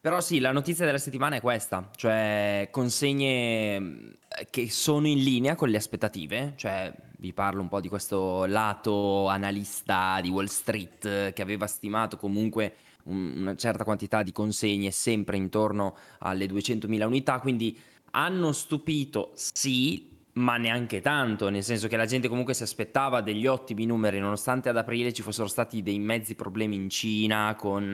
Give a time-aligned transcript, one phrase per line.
[0.00, 4.16] Però sì, la notizia della settimana è questa, cioè consegne mh,
[4.48, 9.26] che sono in linea con le aspettative, cioè vi parlo un po' di questo lato
[9.26, 15.36] analista di Wall Street che aveva stimato comunque un- una certa quantità di consegne sempre
[15.36, 17.76] intorno alle 200.000 unità, quindi
[18.12, 23.46] hanno stupito sì, ma neanche tanto, nel senso che la gente comunque si aspettava degli
[23.46, 27.92] ottimi numeri, nonostante ad aprile ci fossero stati dei mezzi problemi in Cina con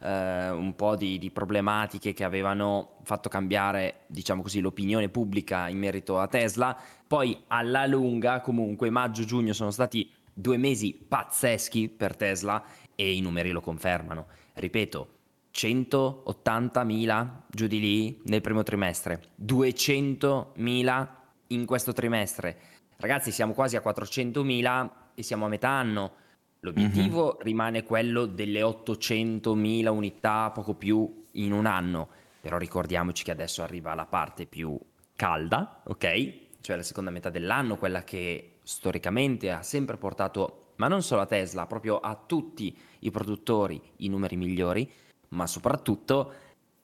[0.00, 5.78] eh, un po' di, di problematiche che avevano fatto cambiare, diciamo così, l'opinione pubblica in
[5.78, 6.76] merito a Tesla.
[7.06, 12.64] Poi alla lunga, comunque, maggio-giugno sono stati due mesi pazzeschi per Tesla
[12.96, 14.26] e i numeri lo confermano.
[14.54, 15.08] Ripeto,
[15.54, 21.22] 180.000 giù di lì nel primo trimestre, 200.000
[21.54, 22.58] in questo trimestre.
[22.96, 26.12] Ragazzi, siamo quasi a 400.000 e siamo a metà anno.
[26.60, 32.08] L'obiettivo rimane quello delle 800.000 unità, poco più in un anno.
[32.40, 34.78] Però ricordiamoci che adesso arriva la parte più
[35.14, 36.42] calda, ok?
[36.60, 41.26] Cioè la seconda metà dell'anno, quella che storicamente ha sempre portato, ma non solo a
[41.26, 44.90] Tesla, proprio a tutti i produttori i numeri migliori,
[45.28, 46.32] ma soprattutto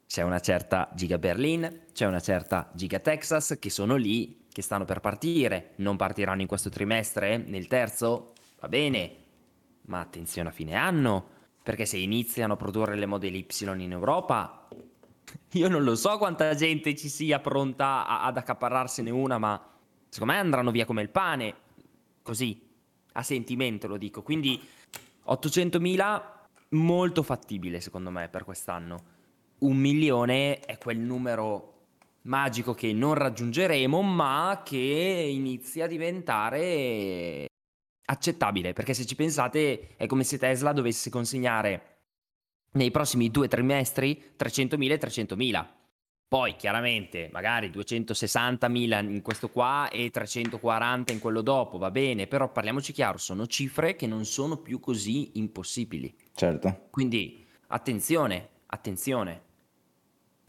[0.06, 4.84] c'è una certa Giga Berlin, c'è una certa Giga Texas che sono lì, che stanno
[4.84, 9.16] per partire, non partiranno in questo trimestre, nel terzo, va bene,
[9.82, 13.46] ma attenzione a fine anno, perché se iniziano a produrre le Model Y
[13.78, 14.68] in Europa,
[15.52, 19.60] io non lo so quanta gente ci sia pronta a- ad accaparrarsene una, ma
[20.08, 21.54] secondo me andranno via come il pane,
[22.22, 22.68] così,
[23.12, 24.60] a sentimento lo dico, quindi
[25.26, 26.38] 800.000
[26.70, 29.18] molto fattibile secondo me per quest'anno.
[29.58, 31.79] Un milione è quel numero
[32.22, 37.46] magico che non raggiungeremo, ma che inizia a diventare
[38.06, 41.98] accettabile, perché se ci pensate è come se Tesla dovesse consegnare
[42.72, 45.66] nei prossimi due trimestri 300.000 e 300.000.
[46.28, 52.52] Poi chiaramente magari 260.000 in questo qua e 340 in quello dopo, va bene, però
[52.52, 56.14] parliamoci chiaro, sono cifre che non sono più così impossibili.
[56.32, 56.86] Certo.
[56.90, 59.48] Quindi attenzione, attenzione.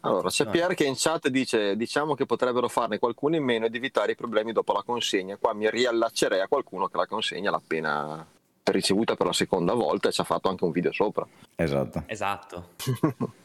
[0.01, 0.51] Allora, c'è Attenzione.
[0.51, 4.15] Pier che in chat dice diciamo che potrebbero farne qualcuno in meno ed evitare i
[4.15, 5.37] problemi dopo la consegna.
[5.37, 8.25] Qua mi riallaccerei a qualcuno che la consegna l'ha appena
[8.63, 11.27] ricevuta per la seconda volta e ci ha fatto anche un video sopra.
[11.55, 12.03] Esatto.
[12.07, 12.69] Esatto.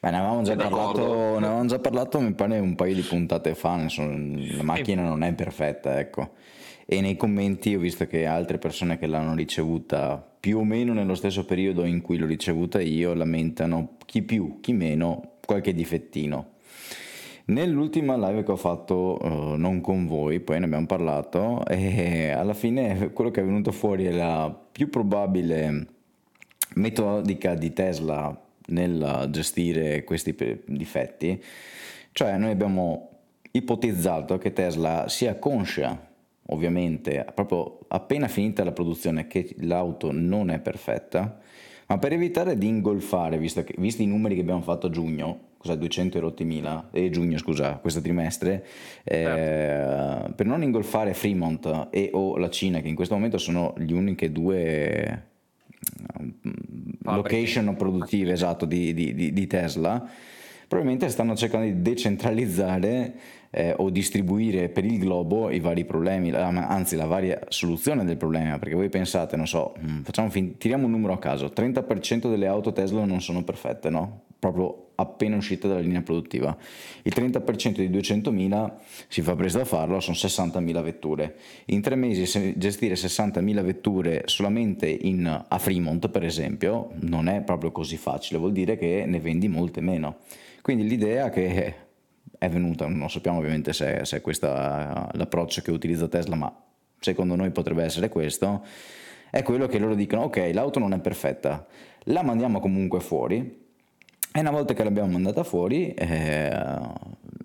[0.00, 3.54] Beh, ne avevamo già parlato, ne avevamo già parlato, mi pare, un paio di puntate
[3.54, 4.16] fa, insomma,
[4.56, 6.32] la macchina non è perfetta, ecco.
[6.86, 11.14] E nei commenti ho visto che altre persone che l'hanno ricevuta più o meno nello
[11.14, 16.54] stesso periodo in cui l'ho ricevuta io lamentano chi più, chi meno, qualche difettino.
[17.46, 22.54] Nell'ultima live che ho fatto eh, non con voi, poi ne abbiamo parlato, e alla
[22.54, 25.86] fine quello che è venuto fuori è la più probabile
[26.74, 30.34] metodica di Tesla nel gestire questi
[30.66, 31.40] difetti.
[32.10, 33.10] Cioè noi abbiamo
[33.52, 36.04] ipotizzato che Tesla sia conscia,
[36.46, 41.38] ovviamente, proprio appena finita la produzione, che l'auto non è perfetta,
[41.86, 45.40] ma per evitare di ingolfare, visto che, visti i numeri che abbiamo fatto a giugno,
[45.56, 48.66] cosa 200 erotti mila, e giugno scusa, questo trimestre,
[49.04, 50.32] eh, certo.
[50.34, 54.32] per non ingolfare Fremont e o la Cina, che in questo momento sono le uniche
[54.32, 55.22] due
[57.02, 60.04] location produttive esatto, di, di, di Tesla,
[60.66, 63.14] probabilmente stanno cercando di decentralizzare
[63.50, 68.58] eh, o distribuire per il globo i vari problemi, anzi la varia soluzione del problema,
[68.58, 72.72] perché voi pensate, non so, mm, fin- tiriamo un numero a caso, 30% delle auto
[72.72, 74.22] Tesla non sono perfette, no?
[74.38, 76.56] Proprio appena uscite dalla linea produttiva.
[77.02, 78.72] Il 30% di 200.000
[79.08, 81.36] si fa presto a farlo, sono 60.000 vetture.
[81.66, 87.72] In tre mesi gestire 60.000 vetture solamente in, a Fremont, per esempio, non è proprio
[87.72, 90.16] così facile, vuol dire che ne vendi molte meno.
[90.62, 91.74] Quindi l'idea che
[92.38, 96.54] è venuta, non sappiamo ovviamente se, se è questo l'approccio che utilizza Tesla, ma
[96.98, 98.64] secondo noi potrebbe essere questo,
[99.30, 101.66] è quello che loro dicono, ok, l'auto non è perfetta,
[102.04, 103.64] la mandiamo comunque fuori
[104.32, 106.50] e una volta che l'abbiamo mandata fuori eh,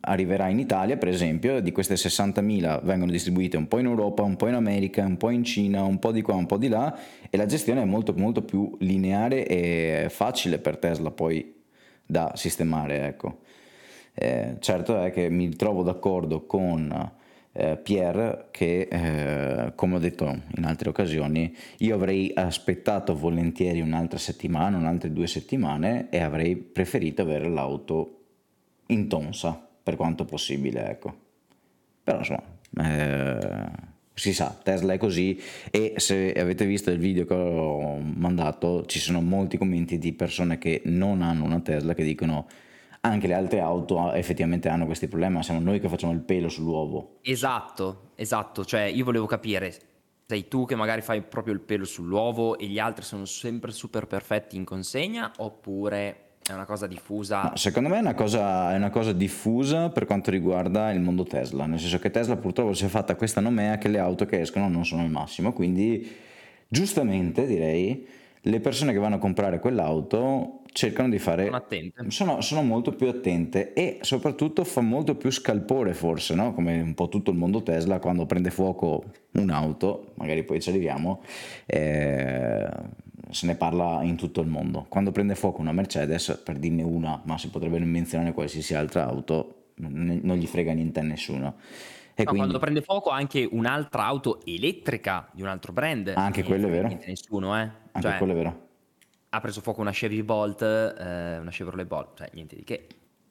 [0.02, 4.36] arriverà in Italia, per esempio, di queste 60.000 vengono distribuite un po' in Europa, un
[4.36, 6.98] po' in America, un po' in Cina, un po' di qua, un po' di là
[7.30, 11.62] e la gestione è molto molto più lineare e facile per Tesla poi
[12.06, 13.40] da sistemare, ecco.
[14.14, 17.12] Eh, certo è che mi trovo d'accordo con
[17.54, 24.18] eh, Pierre che, eh, come ho detto in altre occasioni, io avrei aspettato volentieri un'altra
[24.18, 28.20] settimana, un'altre due settimane e avrei preferito avere l'auto
[28.88, 31.16] in tonsa per quanto possibile, ecco.
[32.04, 32.44] Però insomma,
[32.78, 35.40] eh, si sa, Tesla è così
[35.72, 40.58] e se avete visto il video che ho mandato ci sono molti commenti di persone
[40.58, 42.48] che non hanno una Tesla che dicono
[43.02, 47.18] anche le altre auto effettivamente hanno questi problemi, siamo noi che facciamo il pelo sull'uovo.
[47.22, 49.74] Esatto, esatto, cioè io volevo capire,
[50.28, 54.06] sei tu che magari fai proprio il pelo sull'uovo e gli altri sono sempre super
[54.06, 57.44] perfetti in consegna oppure è una cosa diffusa?
[57.44, 61.24] No, secondo me è una, cosa, è una, cosa, diffusa per quanto riguarda il mondo
[61.24, 64.42] Tesla, nel senso che Tesla purtroppo si è fatta questa nomea che le auto che
[64.42, 66.08] escono non sono il massimo, quindi
[66.68, 68.08] giustamente direi
[68.42, 71.50] le persone che vanno a comprare quell'auto cercano di fare...
[72.08, 76.54] Sono sono, molto più attente e soprattutto fa molto più scalpore forse, no?
[76.54, 79.04] come un po' tutto il mondo Tesla, quando prende fuoco
[79.34, 81.22] un'auto, magari poi ci arriviamo,
[81.66, 82.70] eh,
[83.30, 84.86] se ne parla in tutto il mondo.
[84.90, 89.56] Quando prende fuoco una Mercedes, per dirne una, ma si potrebbe menzionare qualsiasi altra auto,
[89.76, 91.56] non gli frega niente a nessuno.
[92.14, 92.38] E no, quindi...
[92.38, 96.14] Quando prende fuoco anche un'altra auto elettrica di un altro brand.
[96.16, 96.88] Anche quello è vero.
[97.06, 97.70] Nessuno, eh.
[97.92, 98.70] Anche cioè, quello è vero.
[99.34, 102.88] Ha preso fuoco una Chevy Bolt, eh, una Chevrolet Bolt, cioè niente di che.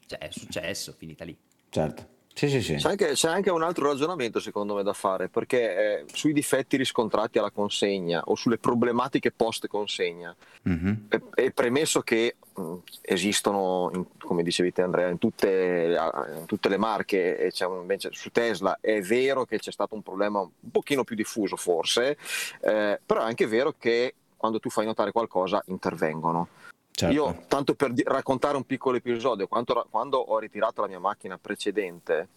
[0.06, 1.36] Cioè è successo, finita lì.
[1.68, 2.18] Certo.
[2.32, 2.74] Sì, sì, sì.
[2.76, 6.76] C'è, anche, c'è anche un altro ragionamento secondo me da fare, perché eh, sui difetti
[6.76, 10.34] riscontrati alla consegna o sulle problematiche post consegna,
[10.66, 10.94] mm-hmm.
[11.08, 15.98] è, è, premesso che mh, mm, esistono, in, come dicevi te Andrea, in tutte,
[16.38, 19.94] in tutte le marche, e c'è un, invece su Tesla è vero che c'è stato
[19.94, 22.16] un problema un pochino più diffuso forse,
[22.62, 26.48] eh, però è anche vero che quando tu fai notare qualcosa intervengono.
[26.90, 27.14] Certo.
[27.14, 31.36] Io, tanto per di- raccontare un piccolo episodio, quando, quando, ho ritirato la mia macchina
[31.36, 32.28] precedente,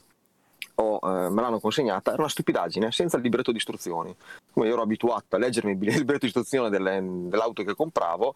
[0.75, 4.13] ho, eh, me l'hanno consegnata, era una stupidaggine, senza il libretto di istruzioni.
[4.51, 8.36] Come io ero abituato a leggermi il libretto di istruzione delle, dell'auto che compravo,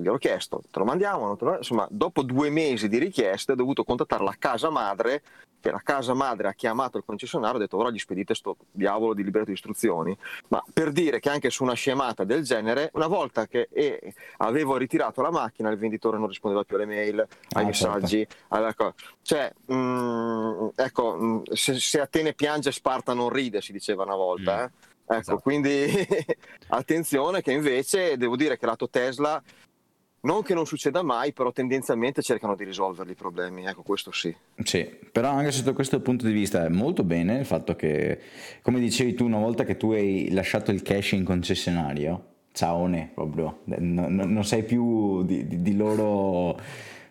[0.00, 1.36] gli ho chiesto, te lo mandiamo?
[1.36, 1.56] Te lo...
[1.56, 5.22] Insomma, dopo due mesi di richieste ho dovuto contattare la casa madre,
[5.60, 8.56] che la casa madre ha chiamato il concessionario e ha detto ora gli spedite sto
[8.70, 10.14] diavolo di libretto di istruzioni.
[10.48, 14.76] Ma per dire che anche su una scemata del genere, una volta che eh, avevo
[14.76, 17.26] ritirato la macchina, il venditore non rispondeva più alle mail, ai
[17.66, 17.96] ah, certo.
[17.96, 18.26] messaggi.
[18.26, 18.94] Certo.
[19.22, 24.02] Cioè, mh, mm, ecco, mh, mm, se, se, Atene piange Sparta non ride, si diceva
[24.02, 24.56] una volta.
[24.56, 24.60] Mm.
[24.60, 24.92] Eh?
[25.06, 25.38] Ecco, esatto.
[25.38, 25.86] quindi
[26.68, 29.42] attenzione che invece devo dire che lato Tesla
[30.24, 34.34] non che non succeda mai, però tendenzialmente cercano di risolvere i problemi, ecco questo sì.
[34.62, 38.18] Sì, però anche sotto questo punto di vista è molto bene il fatto che,
[38.62, 43.10] come dicevi tu, una volta che tu hai lasciato il cash in concessionario, ciao ne,
[43.12, 46.58] proprio, non, non sei più di, di, di, loro,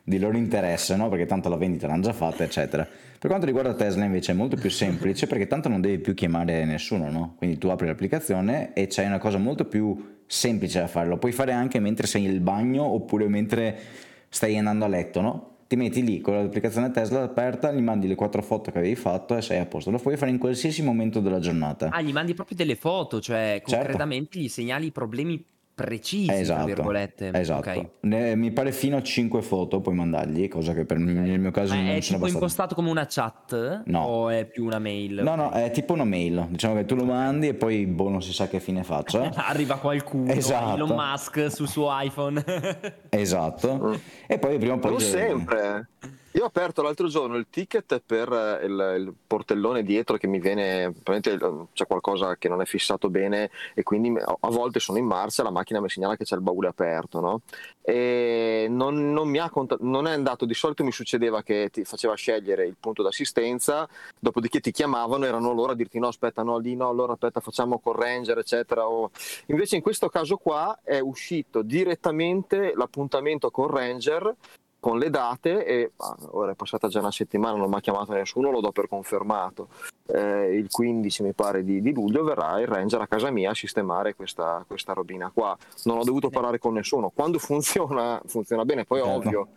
[0.03, 1.10] di loro interesse, no?
[1.10, 2.88] perché tanto la vendita l'hanno già fatta, eccetera.
[3.24, 6.65] Per quanto riguarda Tesla invece è molto più semplice perché tanto non devi più chiamare
[6.65, 7.36] nessuno, no?
[7.38, 11.32] Quindi tu apri l'applicazione e c'è una cosa molto più semplice da fare, lo puoi
[11.32, 13.80] fare anche mentre sei nel bagno oppure mentre
[14.27, 15.51] stai andando a letto, no?
[15.68, 19.38] Ti metti lì con l'applicazione Tesla aperta, gli mandi le quattro foto che avevi fatto
[19.38, 19.89] e sei a posto.
[19.89, 21.92] Lo puoi fare in qualsiasi momento della giornata.
[21.92, 23.86] Ah, gli mandi proprio delle foto, cioè certo.
[23.86, 24.39] concretamente certo.
[24.39, 25.42] gli segnali i problemi
[25.75, 27.32] precisi, tra Esatto, virgolette.
[27.34, 27.70] esatto.
[27.70, 27.89] Ok.
[28.01, 31.74] Ne- mi pare fino a 5 foto puoi mandargli, cosa che per nel mio caso
[31.74, 32.38] Ma non è sono tipo abbastanza.
[32.38, 34.00] impostato come una chat No.
[34.03, 35.22] o è più una mail?
[35.24, 36.48] No, no, è tipo una mail.
[36.50, 39.32] Diciamo che tu lo mandi e poi boh, non si sa che fine faccia.
[39.48, 40.75] Arriva qualcuno, Esatto.
[40.75, 42.44] Elon Musk sul suo iPhone.
[43.10, 44.00] Esatto.
[44.27, 45.88] E poi prima o poi Non sempre.
[46.35, 50.39] Io ho aperto l'altro giorno il ticket per eh, il, il portellone dietro che mi
[50.39, 54.97] viene, probabilmente eh, c'è qualcosa che non è fissato bene e quindi a volte sono
[54.97, 57.41] in marcia la macchina mi segnala che c'è il baule aperto, no?
[57.83, 62.65] E non, non cont- non è andato, di solito mi succedeva che ti faceva scegliere
[62.65, 63.87] il punto d'assistenza,
[64.19, 67.77] dopodiché ti chiamavano, erano loro a dirti no aspetta no lì no, allora aspetta facciamo
[67.77, 68.87] col ranger eccetera.
[68.89, 69.11] o-
[69.47, 74.35] Invece in questo caso qua è uscito direttamente l'appuntamento con ranger
[74.83, 75.91] con le date e
[76.31, 79.69] ora è passata già una settimana, non mi ha chiamato nessuno, lo do per confermato.
[80.07, 83.55] Eh, il 15 mi pare di, di luglio verrà il ranger a casa mia a
[83.55, 85.57] sistemare questa, questa robina qua.
[85.85, 87.11] Non ho dovuto parlare con nessuno.
[87.15, 89.15] Quando funziona, funziona bene, poi Certo.
[89.15, 89.47] ovvio.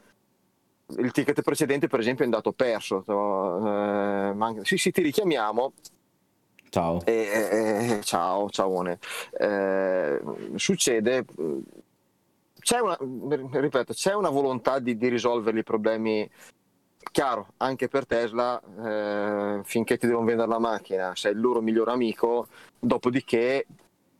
[0.98, 3.02] Il ticket precedente, per esempio, è andato perso.
[3.08, 5.72] Eh, ma anche- sì, sì, ti richiamiamo.
[6.70, 7.00] Ciao.
[7.04, 9.00] E, e- ciao, ciaone.
[9.36, 10.20] Eh,
[10.54, 11.24] succede,
[12.66, 16.28] c'è una, ripeto, c'è una volontà di, di risolvere i problemi.
[17.12, 21.92] Chiaro, anche per Tesla, eh, finché ti devono vendere la macchina, sei il loro migliore
[21.92, 23.66] amico, dopodiché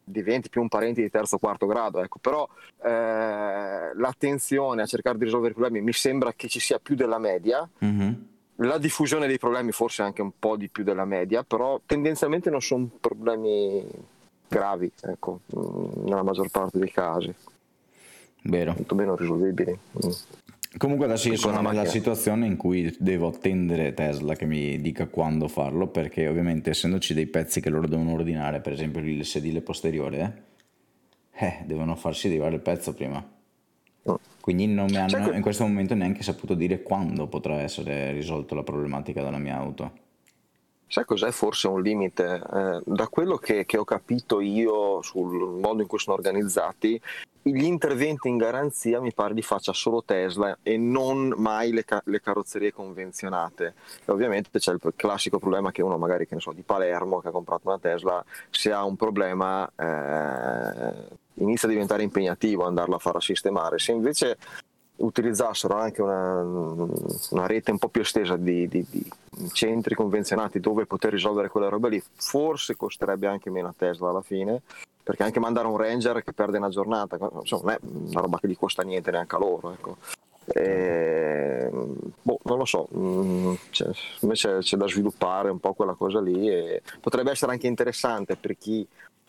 [0.05, 2.01] diventi più un parente di terzo o quarto grado.
[2.01, 2.21] Ecco.
[2.21, 2.49] Però
[2.85, 7.19] eh, l'attenzione a cercare di risolvere i problemi mi sembra che ci sia più della
[7.19, 8.29] media Mhm.
[8.61, 12.63] la diffusione dei problemi forse anche un po' di più della media, però tendenzialmente non
[12.63, 13.85] sono problemi
[14.47, 17.35] gravi, ecco, mm, nella maggior parte dei casi,
[18.49, 18.75] Vero.
[18.77, 19.73] molto meno risolvibili.
[19.73, 20.11] Mm.
[20.77, 25.07] Comunque adesso io sono la nella situazione in cui devo attendere Tesla che mi dica
[25.07, 29.63] quando farlo, perché ovviamente essendoci dei pezzi che loro devono ordinare, per esempio il sedile
[29.63, 30.43] posteriore,
[31.33, 33.25] eh, devono farsi arrivare il pezzo prima.
[34.11, 34.15] Mm.
[34.41, 38.55] Quindi non mi hanno che- in questo momento neanche saputo dire quando potrà essere risolta
[38.55, 40.05] la problematica della mia auto.
[40.89, 42.35] Sai cos'è forse un limite?
[42.35, 47.01] Eh, da quello che, che ho capito io sul modo in cui sono organizzati,
[47.51, 52.03] gli interventi in garanzia mi pare li faccia solo Tesla e non mai le, ca-
[52.07, 53.75] le carrozzerie convenzionate.
[54.05, 57.31] E ovviamente c'è il classico problema che uno magari che so, di Palermo che ha
[57.31, 60.93] comprato una Tesla, se ha un problema eh,
[61.35, 63.79] inizia a diventare impegnativo andarla a far sistemare.
[63.79, 64.39] Se invece
[64.97, 69.09] utilizzassero anche una, una rete un po' più estesa di, di- di
[69.53, 74.23] centri convenzionati dove poter risolvere quelle robe lì, forse costerebbe anche meno a Tesla alla
[74.23, 74.63] fine,
[75.07, 78.49] perché anche mandare un Ranger che perde una giornata, insomma, non è una roba che
[78.49, 79.71] gli costa niente neanche a loro.
[79.71, 79.99] Ecco.
[80.47, 83.89] E, boh, non lo so, mm, c'è,
[84.23, 88.57] invece c'è da sviluppare un po' quella cosa lì e potrebbe essere anche interessante per
[88.59, 88.85] chi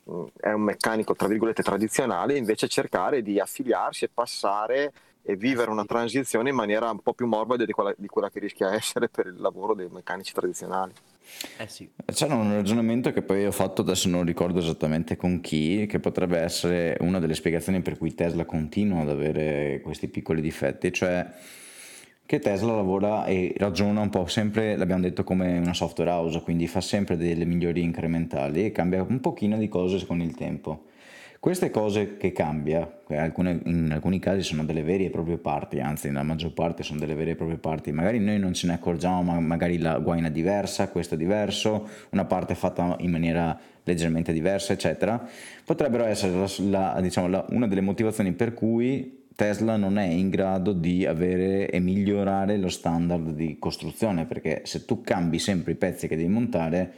[0.10, 4.92] mm, è un meccanico tra virgolette tradizionale invece cercare di affiliarsi e passare
[5.22, 8.40] e vivere una transizione in maniera un po' più morbida di quella, di quella che
[8.40, 10.94] rischia essere per il lavoro dei meccanici tradizionali.
[11.58, 11.90] Eh sì.
[12.14, 16.40] C'era un ragionamento che poi ho fatto, adesso non ricordo esattamente con chi, che potrebbe
[16.40, 21.28] essere una delle spiegazioni per cui Tesla continua ad avere questi piccoli difetti, cioè
[22.26, 26.68] che Tesla lavora e ragiona un po' sempre, l'abbiamo detto, come una software house, quindi
[26.68, 30.88] fa sempre delle migliorie incrementali e cambia un pochino di cose con il tempo.
[31.48, 35.80] Queste cose che cambia, che alcune- in alcuni casi sono delle vere e proprie parti,
[35.80, 38.74] anzi nella maggior parte sono delle vere e proprie parti, magari noi non ce ne
[38.74, 43.12] accorgiamo, ma magari la guaina è diversa, questo è diverso, una parte è fatta in
[43.12, 45.26] maniera leggermente diversa, eccetera,
[45.64, 50.30] potrebbero essere la- la- diciamo, la- una delle motivazioni per cui Tesla non è in
[50.30, 55.76] grado di avere e migliorare lo standard di costruzione, perché se tu cambi sempre i
[55.76, 56.92] pezzi che devi montare,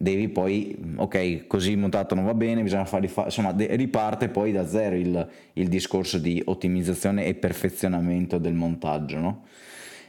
[0.00, 4.64] devi poi, ok, così montato non va bene, bisogna fare, rifa- insomma, riparte poi da
[4.64, 9.42] zero il, il discorso di ottimizzazione e perfezionamento del montaggio, no?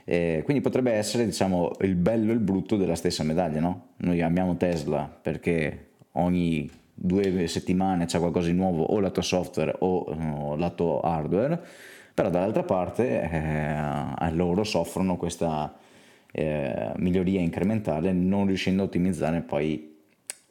[0.05, 3.87] Eh, quindi potrebbe essere, diciamo, il bello e il brutto della stessa medaglia, no?
[3.97, 9.97] Noi amiamo Tesla perché ogni due settimane c'è qualcosa di nuovo, o lato software o
[10.01, 11.59] o lato hardware,
[12.13, 15.73] però dall'altra parte eh, loro soffrono questa
[16.31, 19.97] eh, miglioria incrementale non riuscendo a ottimizzare poi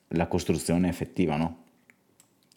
[0.08, 1.64] la costruzione effettiva, no?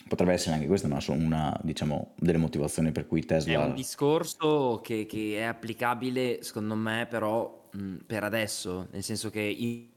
[0.07, 3.65] Potrebbe essere anche questa una, una, diciamo, delle motivazioni per cui È Tesla...
[3.65, 9.41] un discorso che, che è applicabile, secondo me, però mh, per adesso, nel senso che
[9.41, 9.89] i-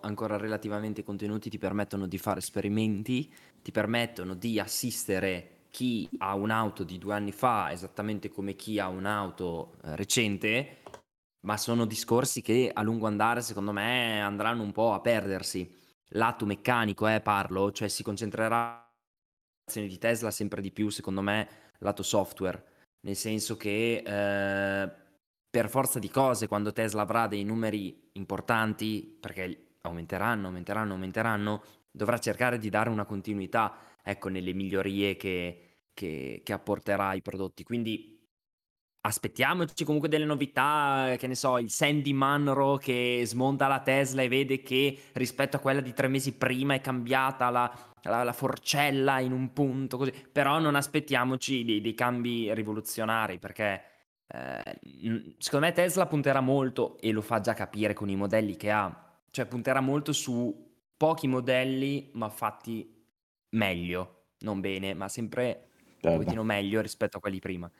[0.00, 6.84] ancora relativamente contenuti ti permettono di fare esperimenti, ti permettono di assistere chi ha un'auto
[6.84, 10.78] di due anni fa esattamente come chi ha un'auto eh, recente,
[11.46, 15.72] ma sono discorsi che a lungo andare, secondo me, andranno un po' a perdersi.
[16.10, 18.84] Lato meccanico, eh, parlo, cioè si concentrerà
[19.72, 21.48] di Tesla sempre di più, secondo me,
[21.78, 22.64] lato software,
[23.00, 24.92] nel senso che eh,
[25.48, 31.62] per forza di cose, quando Tesla avrà dei numeri importanti, perché aumenteranno, aumenteranno, aumenteranno,
[31.92, 37.62] dovrà cercare di dare una continuità, ecco, nelle migliorie che, che, che apporterà ai prodotti.
[37.62, 38.15] Quindi
[39.06, 44.28] aspettiamoci comunque delle novità, che ne so, il Sandy Munro che smonta la Tesla e
[44.28, 47.72] vede che rispetto a quella di tre mesi prima è cambiata la,
[48.02, 50.12] la, la forcella in un punto, così.
[50.30, 53.82] Però non aspettiamoci dei, dei cambi rivoluzionari perché
[54.26, 54.78] eh,
[55.38, 59.18] secondo me Tesla punterà molto e lo fa già capire con i modelli che ha,
[59.30, 60.64] cioè punterà molto su
[60.96, 62.92] pochi modelli ma fatti
[63.50, 66.18] meglio, non bene, ma sempre un Certo.
[66.18, 67.70] pochettino meglio rispetto a quelli prima.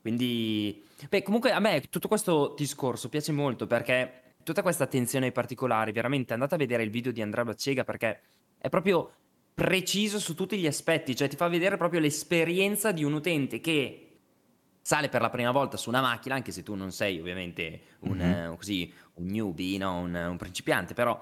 [0.00, 5.32] Quindi, beh, comunque a me tutto questo discorso piace molto perché tutta questa attenzione ai
[5.32, 8.20] particolari, veramente andate a vedere il video di Andrea Baccega perché
[8.58, 9.12] è proprio
[9.54, 14.06] preciso su tutti gli aspetti, cioè ti fa vedere proprio l'esperienza di un utente che
[14.80, 18.16] sale per la prima volta su una macchina, anche se tu non sei ovviamente un,
[18.16, 18.20] Mhm.
[18.22, 19.98] eh, così, un newbie, no?
[19.98, 21.20] un, un principiante, però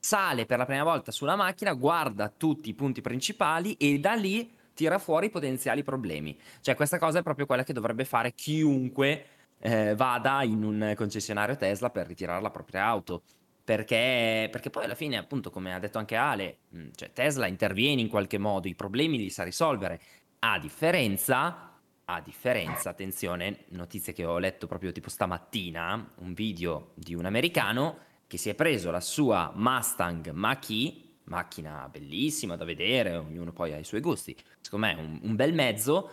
[0.00, 4.50] sale per la prima volta sulla macchina, guarda tutti i punti principali e da lì
[4.78, 6.38] tira fuori i potenziali problemi.
[6.60, 9.24] Cioè questa cosa è proprio quella che dovrebbe fare chiunque
[9.58, 13.22] eh, vada in un concessionario Tesla per ritirare la propria auto.
[13.64, 18.00] Perché, perché poi alla fine, appunto, come ha detto anche Ale, mh, cioè Tesla interviene
[18.00, 20.00] in qualche modo, i problemi li sa risolvere.
[20.38, 27.14] A differenza, a differenza, attenzione, notizie che ho letto proprio tipo stamattina, un video di
[27.14, 33.52] un americano che si è preso la sua Mustang Mach-E, macchina bellissima da vedere, ognuno
[33.52, 36.10] poi ha i suoi gusti, secondo me è un, un bel mezzo,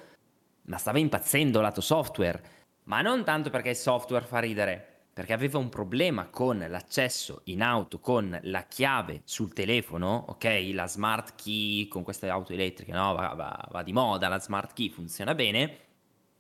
[0.64, 2.42] ma stava impazzendo lato software,
[2.84, 7.62] ma non tanto perché il software fa ridere, perché aveva un problema con l'accesso in
[7.62, 10.72] auto con la chiave sul telefono, ok?
[10.74, 13.14] La smart key con queste auto elettriche, no?
[13.14, 15.78] Va, va- va di moda, la smart key funziona bene,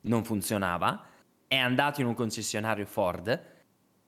[0.01, 1.05] non funzionava,
[1.47, 3.53] è andato in un concessionario Ford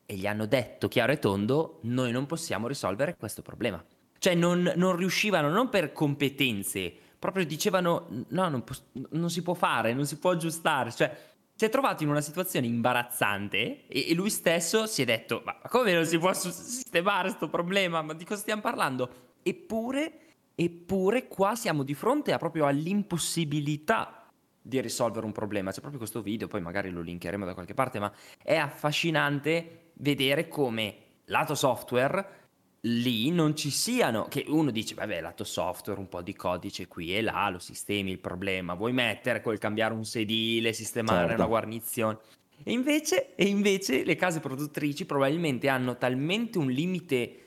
[0.06, 3.84] e gli hanno detto chiaro e tondo, noi non possiamo risolvere questo problema.
[4.20, 9.54] Cioè non, non riuscivano, non per competenze, proprio dicevano no, non, pos- non si può
[9.54, 10.92] fare, non si può aggiustare.
[10.92, 11.16] Cioè
[11.54, 15.58] si è trovato in una situazione imbarazzante e, e lui stesso si è detto ma
[15.68, 18.02] come non si può sistemare questo problema?
[18.02, 19.10] Ma di cosa stiamo parlando?
[19.42, 20.20] Eppure,
[20.54, 24.30] eppure qua siamo di fronte a proprio all'impossibilità
[24.68, 25.72] di risolvere un problema.
[25.72, 28.12] C'è proprio questo video, poi magari lo linkeremo da qualche parte, ma
[28.44, 32.47] è affascinante vedere come lato software
[32.88, 37.16] lì non ci siano, che uno dice, vabbè, lato software, un po' di codice qui
[37.16, 41.36] e là, lo sistemi il problema, vuoi mettere col cambiare un sedile, sistemare Certo.
[41.36, 42.18] una guarnizione.
[42.64, 47.42] E invece, e invece le case produttrici probabilmente hanno talmente un limite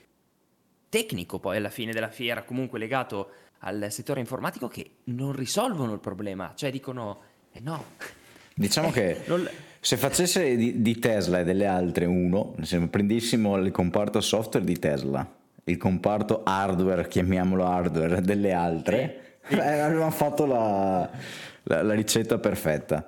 [0.88, 6.00] tecnico poi alla fine della fiera, comunque legato al settore informatico, che non risolvono il
[6.00, 7.22] problema, cioè dicono,
[7.52, 7.84] eh no.
[8.54, 9.48] Diciamo che Non-
[9.80, 14.78] se facesse di, di Tesla e delle altre uno, se prendessimo il comparto software di
[14.78, 15.26] Tesla,
[15.64, 21.08] il comparto hardware, chiamiamolo hardware, delle altre, Sì, eh, avevamo fatto la,
[21.64, 23.06] la- la ricetta perfetta.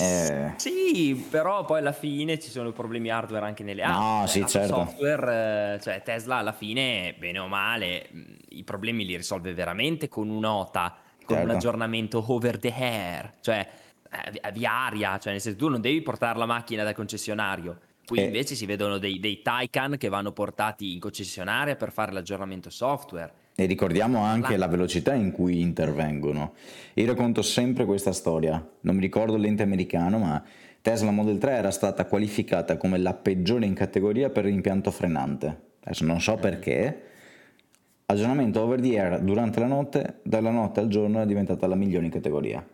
[0.00, 4.28] Eh, Sì, però poi alla fine ci sono problemi hardware anche nelle No, auto.
[4.28, 4.74] Cioè, sì, certo.
[4.74, 8.08] software, eh, cioè Tesla alla fine, bene o male,
[8.50, 11.56] i problemi li risolve veramente con un'OTA, con un Certo.
[11.56, 13.66] aggiornamento over the air, cioè
[14.52, 17.78] via aria, cioè nel senso tu non devi portare la macchina dal concessionario.
[18.06, 18.24] Qui Eh.
[18.24, 23.32] invece si vedono dei, dei Taycan che vanno portati in concessionaria per fare l'aggiornamento software.
[23.54, 26.54] E ricordiamo anche la velocità in cui intervengono.
[26.94, 30.42] Io racconto sempre questa storia, non mi ricordo l'ente americano, ma
[30.80, 35.60] Tesla Model 3 era stata qualificata come la peggiore in categoria per l'impianto frenante.
[35.82, 37.02] Adesso non so perché.
[38.06, 42.06] Aggiornamento over the air durante la notte, dalla notte al giorno è diventata la migliore
[42.06, 42.66] in categoria.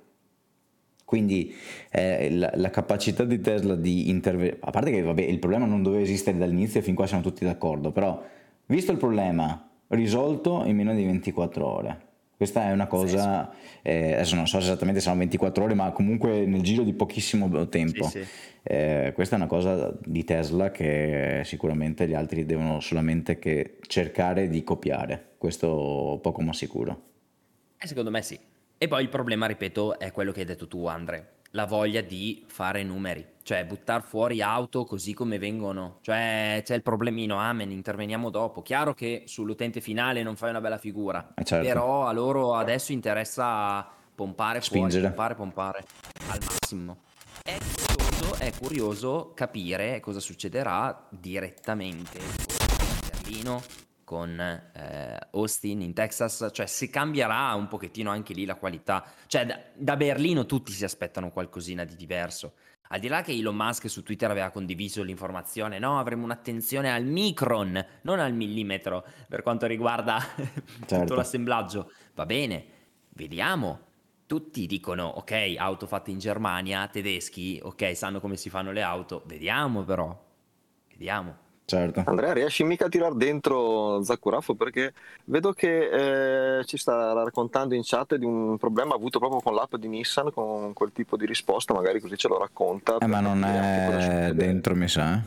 [1.14, 1.55] Quindi
[1.92, 5.81] eh, la, la capacità di Tesla di intervenire, a parte che vabbè, il problema non
[5.81, 8.20] doveva esistere dall'inizio fin qua siamo tutti d'accordo, però
[8.66, 12.00] visto il problema risolto in meno di 24 ore.
[12.37, 13.48] Questa è una cosa,
[13.83, 17.68] eh, adesso non so esattamente se sono 24 ore, ma comunque nel giro di pochissimo
[17.68, 18.09] tempo.
[18.09, 18.29] Sì, sì.
[18.64, 24.48] Eh, questa è una cosa di Tesla che sicuramente gli altri devono solamente che cercare
[24.48, 27.03] di copiare, questo poco ma sicuro.
[27.79, 28.37] Eh, secondo me sì.
[28.77, 32.45] E poi il problema, ripeto, è quello che hai detto tu, Andre, la voglia di
[32.49, 35.99] fare numeri, cioè buttare fuori auto così come vengono.
[36.03, 38.61] Cioè c'è il problemino, amen, interveniamo dopo.
[38.63, 41.67] Chiaro che sull'utente finale non fai una bella figura, Eh, certo.
[41.67, 45.07] però a loro adesso interessa pompare fuori, Spingere.
[45.07, 45.85] pompare, pompare
[46.31, 46.99] al massimo.
[47.43, 47.57] È
[47.87, 53.63] curioso, è curioso capire cosa succederà direttamente con Berlino,
[54.05, 59.47] con eh, Austin in Texas, cioè se cambierà un pochettino anche lì la qualità, cioè
[59.47, 62.55] da, da, Berlino tutti si aspettano qualcosina di diverso.
[62.88, 67.05] Al di là che Elon Musk su Twitter aveva condiviso l'informazione, no, avremo un'attenzione al
[67.05, 70.19] micron, non al millimetro, per quanto riguarda
[70.87, 70.99] certo.
[70.99, 71.90] tutto l'assemblaggio.
[72.14, 72.64] Va bene,
[73.14, 73.93] vediamo.
[74.27, 79.23] Tutti dicono, ok, auto fatte in Germania, tedeschi, ok, sanno come si fanno le auto.
[79.27, 80.17] Vediamo però,
[80.88, 81.44] vediamo.
[81.66, 82.03] Certo.
[82.05, 84.92] Andrea, riesci mica a tirare dentro Zacurafo perché
[85.24, 89.77] vedo che eh, ci sta raccontando in chat di un problema avuto proprio con l'app
[89.77, 92.98] di Nissan, con quel tipo di risposta, magari così ce lo racconta.
[92.98, 95.14] Eh, ma non è dentro, mi sa.
[95.14, 95.20] Eh?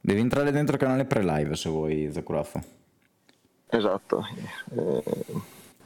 [0.00, 2.62] Devi entrare dentro il canale pre-live se vuoi, Zacurafo.
[3.68, 4.24] Esatto.
[4.76, 5.02] Eh,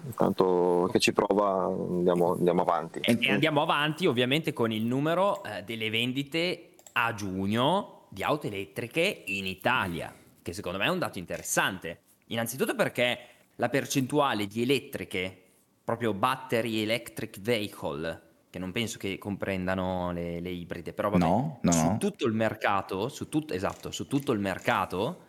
[0.05, 2.99] intanto che ci prova andiamo, andiamo avanti.
[3.01, 8.47] E, e, andiamo avanti ovviamente con il numero eh, delle vendite a giugno di auto
[8.47, 12.01] elettriche in Italia, che secondo me è un dato interessante.
[12.27, 13.19] Innanzitutto perché
[13.57, 15.43] la percentuale di elettriche,
[15.83, 21.59] proprio battery electric vehicle, che non penso che comprendano le, le ibride, però vabbè, no,
[21.63, 25.25] no, su tutto il mercato, su tutto, esatto, su tutto il mercato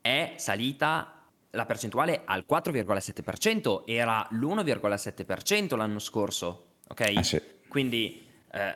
[0.00, 7.12] è salita la percentuale al 4,7%, era l'1,7% l'anno scorso, ok?
[7.16, 7.40] Ah, sì.
[7.66, 8.74] Quindi eh,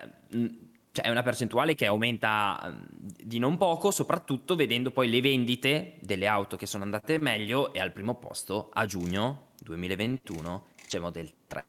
[0.92, 6.26] cioè è una percentuale che aumenta di non poco, soprattutto vedendo poi le vendite delle
[6.26, 11.64] auto che sono andate meglio e al primo posto a giugno 2021 c'è Model 3.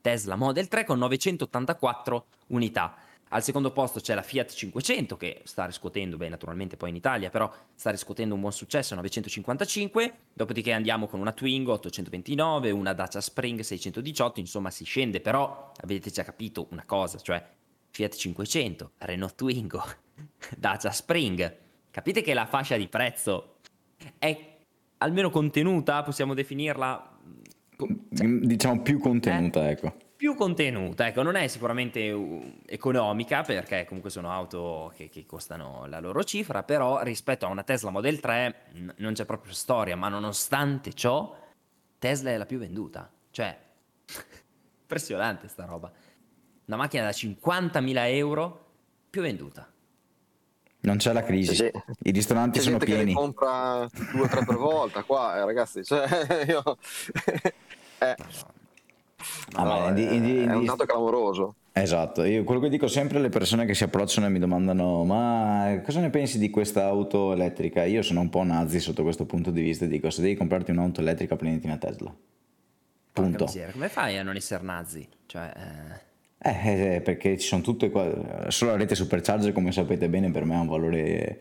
[0.00, 2.96] Tesla Model 3 con 984 unità.
[3.34, 7.30] Al secondo posto c'è la Fiat 500 che sta riscuotendo, beh naturalmente poi in Italia,
[7.30, 13.22] però sta riscuotendo un buon successo, 955, dopodiché andiamo con una Twingo 829, una Dacia
[13.22, 17.42] Spring 618, insomma si scende, però avete già capito una cosa, cioè
[17.92, 19.84] Fiat 500, Renault Twingo,
[20.56, 21.56] Dacia Spring.
[21.90, 23.56] Capite che la fascia di prezzo
[24.18, 24.56] è
[24.98, 27.18] almeno contenuta, possiamo definirla?
[27.76, 29.72] Cioè, diciamo più contenuta, eh?
[29.72, 29.94] ecco.
[30.16, 35.84] Più contenuta, ecco, non è sicuramente uh, economica perché comunque sono auto che, che, costano
[35.86, 39.96] la loro cifra, però rispetto a una Tesla Model 3 n- non c'è proprio storia,
[39.96, 41.36] ma nonostante ciò
[41.98, 43.10] Tesla è la più venduta.
[43.30, 43.58] Cioè,
[44.80, 45.92] impressionante sta roba
[46.66, 48.66] una macchina da 50.000 euro
[49.10, 49.70] più venduta.
[50.84, 51.70] Non c'è la crisi, sì.
[52.02, 53.12] i ristoranti c'è sono pieni.
[53.12, 55.84] Che compra due o tre per volta qua, eh, ragazzi.
[55.84, 56.06] Cioè,
[56.48, 56.78] io...
[57.98, 58.16] eh.
[59.52, 61.54] Ah, no, è, è, è un dato clamoroso.
[61.74, 65.80] Esatto, io quello che dico sempre alle persone che si approcciano e mi domandano ma
[65.82, 67.84] cosa ne pensi di questa auto elettrica?
[67.84, 70.70] Io sono un po' nazi sotto questo punto di vista e dico se devi comprarti
[70.70, 72.14] un'auto elettrica prenditi una Tesla.
[73.12, 73.46] Punto.
[73.72, 75.08] Come fai a non essere nazi?
[75.26, 76.11] Cioè, eh...
[76.44, 78.48] Eh, eh, perché ci sono tutte qua.
[78.48, 81.40] Solo la rete supercharger, come sapete bene, per me ha un valore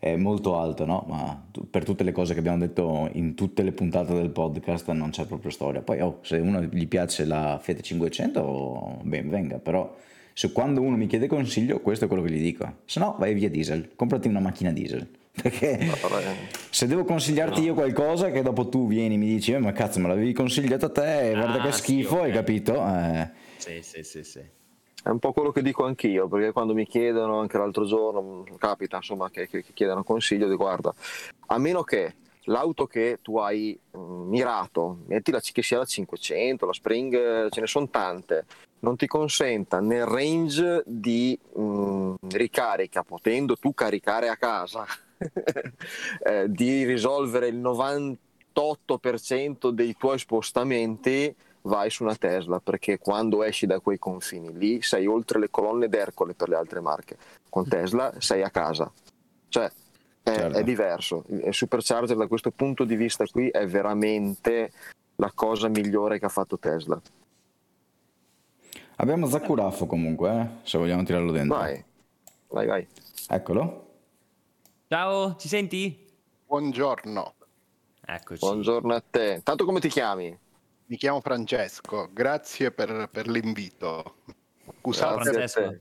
[0.00, 1.06] eh, molto alto, no?
[1.08, 5.08] Ma per tutte le cose che abbiamo detto in tutte le puntate del podcast non
[5.10, 5.80] c'è proprio storia.
[5.80, 9.96] Poi, oh, se uno gli piace la Fiat 500, ben venga, però
[10.34, 12.70] se quando uno mi chiede consiglio, questo è quello che gli dico.
[12.84, 15.08] Se no, vai via diesel, comprati una macchina diesel.
[15.40, 15.90] Perché
[16.70, 20.00] se devo consigliarti io qualcosa che dopo tu vieni e mi dici, eh, ma cazzo,
[20.00, 22.28] me l'avevi consigliato a te, guarda ah, che schifo, sì, okay.
[22.28, 22.74] hai capito?
[22.74, 23.28] Eh,
[23.64, 24.44] sì, sì, sì, sì.
[25.02, 28.96] È un po' quello che dico anch'io, perché quando mi chiedono, anche l'altro giorno, capita
[28.96, 30.92] insomma che, che, che chiedano consiglio, di guarda,
[31.46, 36.72] a meno che l'auto che tu hai mh, mirato, mettila che sia la 500, la
[36.72, 38.44] Spring, ce ne sono tante,
[38.80, 44.84] non ti consenta nel range di mh, ricarica, potendo tu caricare a casa,
[46.22, 53.66] eh, di risolvere il 98% dei tuoi spostamenti, vai su una Tesla perché quando esci
[53.66, 57.16] da quei confini lì sei oltre le colonne d'Ercole per le altre marche.
[57.48, 58.90] Con Tesla sei a casa.
[59.48, 59.70] Cioè
[60.22, 60.58] è, certo.
[60.58, 61.24] è diverso.
[61.28, 64.72] Il supercharger da questo punto di vista qui è veramente
[65.16, 67.00] la cosa migliore che ha fatto Tesla.
[68.96, 70.48] Abbiamo Zacurafo comunque, eh?
[70.62, 71.56] se vogliamo tirarlo dentro.
[71.56, 71.84] Vai,
[72.48, 72.86] vai, vai.
[73.28, 73.82] Eccolo.
[74.88, 76.12] Ciao, ci senti?
[76.46, 77.34] Buongiorno.
[78.06, 78.38] Eccoci.
[78.38, 79.40] Buongiorno a te.
[79.42, 80.38] Tanto come ti chiami?
[80.86, 84.16] Mi chiamo Francesco, grazie per, per l'invito.
[84.80, 85.80] Scusate,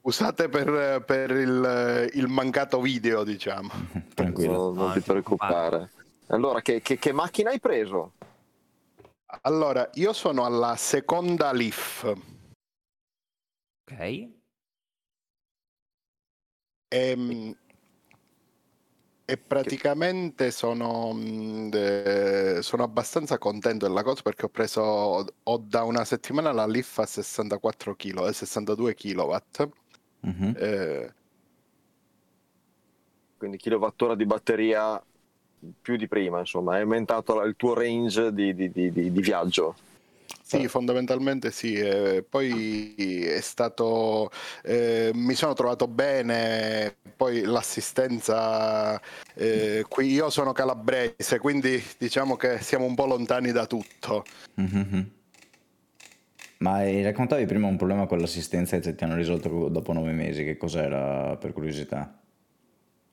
[0.00, 3.68] scusate per, per il, il, mancato video, diciamo.
[4.14, 4.72] Tranquillo.
[4.72, 5.90] No, non ti preoccupare.
[6.28, 8.12] Allora, che, che, che, macchina hai preso?
[9.42, 12.04] Allora, io sono alla seconda Leaf.
[13.82, 13.98] Ok.
[13.98, 14.30] E,
[16.88, 17.56] ehm,
[19.30, 26.06] e praticamente sono, mm, sono, abbastanza contento della cosa perché ho preso ho da una
[26.06, 29.36] settimana la Leaf a 64 kg, 62 kW.
[30.26, 30.52] Mm-hmm.
[30.56, 31.14] Eh,
[33.36, 34.98] quindi kilowattora di batteria
[35.82, 39.76] più di prima, insomma, è aumentato il tuo range di, di, di, di viaggio.
[40.48, 41.74] Sì, fondamentalmente sì.
[41.74, 44.30] Eh, poi è stato.
[44.62, 46.96] Eh, mi sono trovato bene.
[47.14, 48.98] Poi l'assistenza.
[49.34, 54.24] Eh, qui io sono calabrese, quindi diciamo che siamo un po' lontani da tutto.
[54.58, 55.00] Mm-hmm.
[56.60, 60.44] Ma raccontavi prima un problema con l'assistenza che ti hanno risolto dopo nove mesi.
[60.44, 62.20] Che cos'era per curiosità?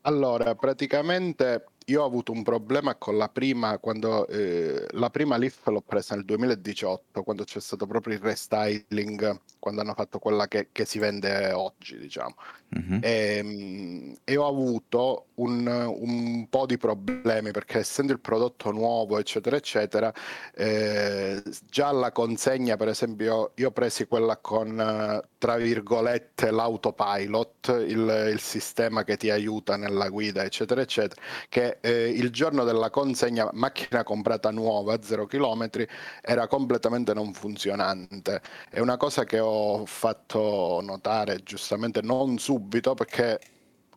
[0.01, 5.67] Allora, praticamente io ho avuto un problema con la prima, quando eh, la prima Leaf
[5.67, 10.69] l'ho presa nel 2018, quando c'è stato proprio il restyling, quando hanno fatto quella che,
[10.71, 12.35] che si vende oggi, diciamo.
[12.77, 12.99] Mm-hmm.
[13.01, 19.55] E, e, ho avuto un, un, po' di problemi perché essendo il prodotto nuovo, eccetera,
[19.55, 20.11] eccetera,
[20.53, 28.29] eh, già la consegna, per esempio, io ho presi quella con, tra virgolette, l'autopilot, il,
[28.33, 33.49] il sistema che ti aiuta nella guida, eccetera, eccetera, che eh, il giorno della consegna,
[33.53, 35.69] macchina comprata nuova a 0 km,
[36.21, 38.41] era completamente non funzionante.
[38.69, 43.39] È una cosa che ho fatto notare giustamente non subito perché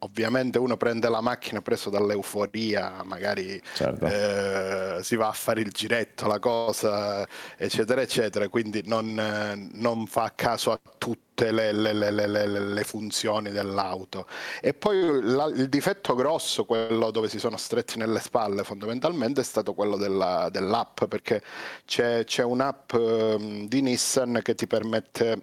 [0.01, 4.07] ovviamente uno prende la macchina preso dall'euforia, magari certo.
[4.07, 10.33] eh, si va a fare il giretto, la cosa, eccetera, eccetera, quindi non, non fa
[10.35, 14.27] caso a tutte le, le, le, le funzioni dell'auto.
[14.61, 19.45] E poi la, il difetto grosso, quello dove si sono stretti nelle spalle fondamentalmente, è
[19.45, 21.43] stato quello della, dell'app, perché
[21.85, 25.43] c'è, c'è un'app eh, di Nissan che ti permette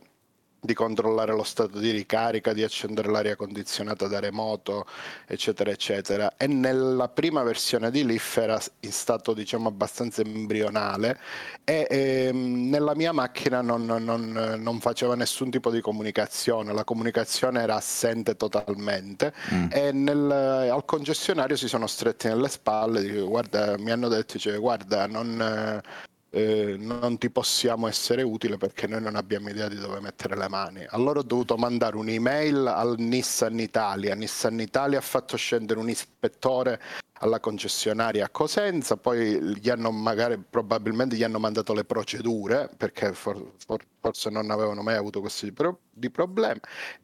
[0.65, 4.86] di controllare lo stato di ricarica, di accendere l'aria condizionata da remoto,
[5.25, 6.36] eccetera, eccetera.
[6.38, 11.19] E nella prima versione di Leaf era in stato diciamo abbastanza embrionale
[11.63, 17.62] e ehm, nella mia macchina non, non, non, faceva nessun tipo di comunicazione, la comunicazione
[17.62, 19.67] era assente totalmente mm.
[19.71, 25.08] e nel, al concessionario si sono stretti nelle spalle, guarda, mi hanno detto, cioè, guarda,
[25.08, 30.36] non eh, non ti possiamo essere utile perché noi non abbiamo idea di dove mettere
[30.36, 30.86] le mani.
[30.89, 34.15] Allora ho dovuto mandare un'email al Nissan Italia.
[34.15, 36.82] Nissan Italia ha fatto scendere un ispettore
[37.19, 43.13] alla concessionaria a Cosenza, poi gli hanno magari probabilmente gli hanno mandato le procedure perché
[43.13, 46.60] for, for, forse non avevano mai avuto questi pro, di problemi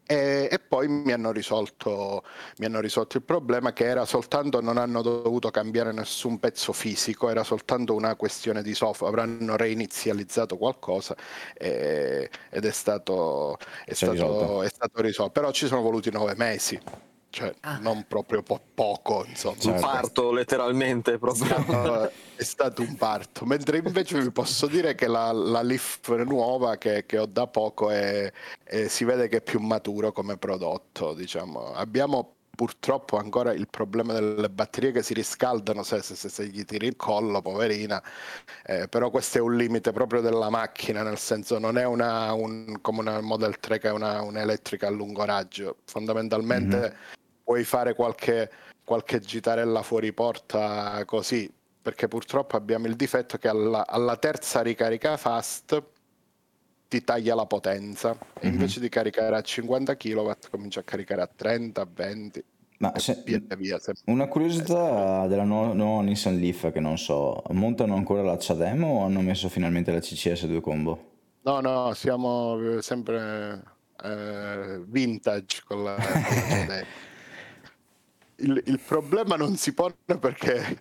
[0.06, 2.24] e, e, poi mi hanno, risolto,
[2.58, 7.30] mi hanno risolto il problema che era soltanto non hanno dovuto cambiare nessun pezzo fisico,
[7.30, 11.16] era soltanto una questione di software, avranno reinizializzato qualcosa
[11.54, 16.80] e, ed è stato, è stato, è stato risolto, però ci sono voluti nove mesi
[17.32, 17.78] cioè ah.
[17.80, 19.82] non proprio po- poco insomma un certo.
[19.82, 21.46] parto letteralmente proprio.
[21.46, 26.08] È, stato, è stato un parto mentre invece vi posso dire che la, la Leaf
[26.10, 28.32] nuova che, che, ho da poco è,
[28.64, 34.14] è, si vede che è più maturo come prodotto diciamo abbiamo purtroppo ancora il problema
[34.14, 38.04] delle batterie che si riscaldano se, se, se gli tiri il collo, poverina,
[38.64, 42.78] eh, però questo è un limite proprio della macchina, nel senso non è una, un,
[42.82, 47.20] come una Model 3 che è una, un'elettrica a lungo raggio, fondamentalmente mm-hmm
[47.52, 48.50] puoi fare qualche,
[48.82, 55.18] qualche gitarella fuori porta così, perché purtroppo abbiamo il difetto che alla, alla terza ricarica
[55.18, 55.84] fast
[56.88, 58.54] ti taglia la potenza e mm-hmm.
[58.54, 62.44] invece di caricare a 50 kW comincia a caricare a 30, 20
[62.78, 67.96] ma se, via via, una curiosità della nuova, nuova, Nissan Leaf che non so, montano
[67.96, 71.10] ancora la CHAdeMO o hanno messo finalmente la CCS 2 combo?
[71.42, 73.62] No, no, siamo sempre
[74.04, 76.84] eh, vintage con la, con la
[78.42, 80.80] il, il, problema non si pone perché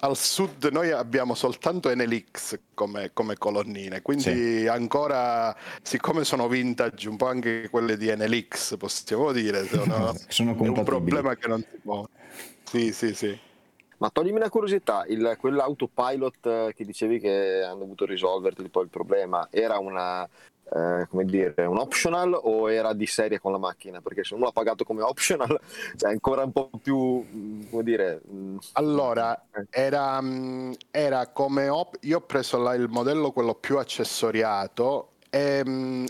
[0.00, 4.66] al sud noi abbiamo soltanto Enelix come, come colonnine, quindi sì.
[4.66, 10.68] ancora, siccome sono vintage, un po' anche quelle di Enelix, possiamo dire, sono, sono è
[10.68, 12.08] un problema che non si pone.
[12.64, 13.38] Sì, sì, sì.
[13.98, 19.48] Ma toglimi una curiosità, il, quell'autopilot che dicevi che hanno dovuto risolverti poi il problema,
[19.50, 20.26] era una,
[20.72, 24.00] eh, come dire, un optional o era di serie con la macchina?
[24.00, 25.60] Perché se uno l'ha pagato come optional,
[25.96, 28.20] cioè ancora un po' più, mm, come dire...
[28.30, 29.66] Mm, allora, eh.
[29.70, 31.68] era, mm, era come...
[31.68, 35.62] Op- io ho preso la, il modello quello più accessoriato e,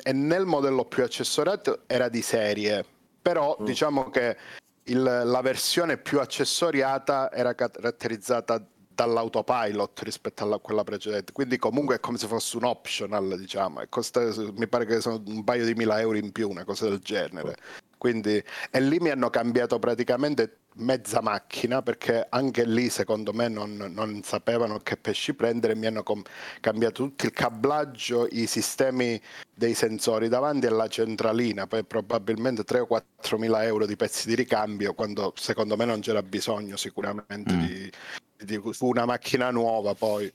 [0.03, 2.85] e, nel modello più accessoriato era di serie,
[3.21, 3.65] però mm.
[3.65, 4.37] diciamo che
[4.85, 12.01] il, la versione più accessoriata era caratterizzata dall'autopilot rispetto a quella precedente, quindi comunque è
[12.01, 15.75] come se fosse un optional, diciamo, e costa, mi pare che sono un paio di
[15.75, 17.57] mila euro in più, una cosa del genere.
[17.97, 23.77] Quindi, e lì mi hanno cambiato praticamente mezza macchina perché anche lì secondo me non,
[23.77, 26.23] non sapevano che pesci prendere mi hanno com-
[26.61, 29.21] cambiato tutto il cablaggio i sistemi
[29.53, 34.37] dei sensori davanti alla centralina poi probabilmente 3 o 4 mila euro di pezzi di
[34.37, 37.61] ricambio quando secondo me non c'era bisogno sicuramente mm.
[37.61, 37.93] di,
[38.45, 40.31] di una macchina nuova poi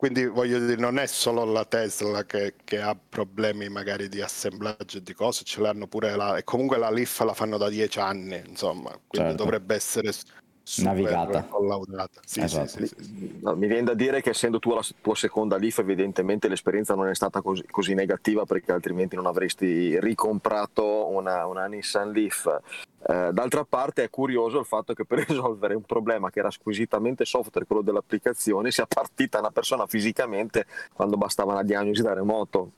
[0.00, 4.96] quindi voglio dire, non è solo la Tesla che, che, ha problemi magari di assemblaggio
[4.96, 6.38] e di cose, ce l'hanno pure la...
[6.38, 9.44] E comunque la Leaf la fanno da dieci anni, insomma, quindi certo.
[9.44, 10.10] dovrebbe essere
[10.78, 12.18] navigata collaudata.
[12.24, 12.68] Sì, esatto.
[12.68, 16.48] sì, sì, no, mi viene da dire che essendo tu la tua seconda Leaf evidentemente
[16.48, 22.10] l'esperienza non è stata così, così negativa perché altrimenti non avresti ricomprato una, una Nissan
[22.10, 22.58] Leaf
[23.06, 27.24] eh, d'altra parte è curioso il fatto che per risolvere un problema che era squisitamente
[27.24, 32.72] software, quello dell'applicazione, sia partita una persona fisicamente quando bastava una diagnosi da remoto.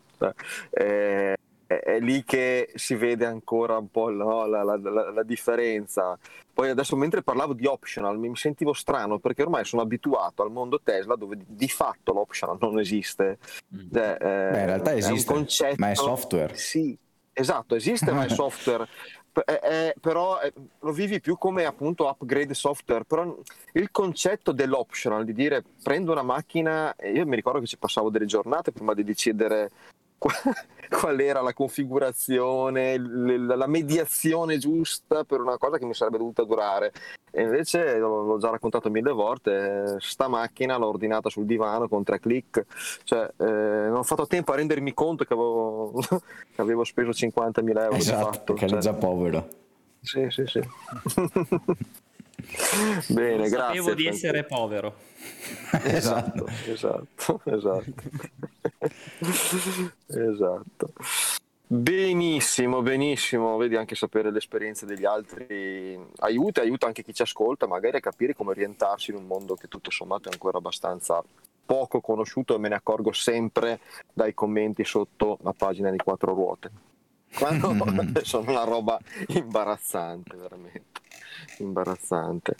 [0.70, 1.34] Eh,
[1.80, 6.18] è lì che si vede ancora un po' no, la, la, la, la, differenza.
[6.52, 10.80] Poi adesso mentre parlavo di optional mi sentivo strano perché ormai sono abituato al mondo
[10.82, 13.38] Tesla dove di, di fatto l'optional non esiste.
[13.74, 13.90] Mm.
[13.92, 15.76] Cioè, eh, Beh, in realtà esiste, concetto...
[15.78, 16.54] ma è software.
[16.54, 16.96] Sì,
[17.32, 18.86] esatto, esiste ma è software.
[19.34, 23.34] Eh, eh, però eh, lo vivi più come appunto upgrade software, però
[23.72, 28.26] il concetto dell'optional, di dire prendo una macchina, io mi ricordo che ci passavo delle
[28.26, 29.70] giornate prima di decidere
[31.00, 36.92] qual era la configurazione, la mediazione giusta per una cosa che mi sarebbe dovuta durare.
[37.30, 42.20] E invece l'ho già raccontato mille volte, sta macchina l'ho ordinata sul divano con tre
[42.20, 42.64] clic,
[43.04, 45.92] cioè eh, non ho fatto tempo a rendermi conto che avevo,
[46.54, 47.94] che avevo speso 50.000 euro.
[47.94, 48.78] Esatto, che cioè.
[48.78, 49.48] già povero.
[50.00, 50.60] Sì, sì, sì.
[53.08, 53.80] Bene, grazie.
[53.80, 54.94] Sapevo di essere povero.
[55.84, 58.02] esatto, esatto, esatto.
[60.06, 60.92] esatto.
[61.66, 63.56] Benissimo, benissimo.
[63.56, 68.34] Vedi anche sapere l'esperienza degli altri aiuta, aiuta anche chi ci ascolta magari a capire
[68.34, 71.22] come orientarsi in un mondo che tutto sommato è ancora abbastanza
[71.64, 73.80] poco conosciuto e me ne accorgo sempre
[74.12, 76.91] dai commenti sotto la pagina di quattro ruote.
[77.36, 77.74] Quando
[78.22, 81.00] sono una roba imbarazzante, veramente
[81.58, 82.56] imbarazzante.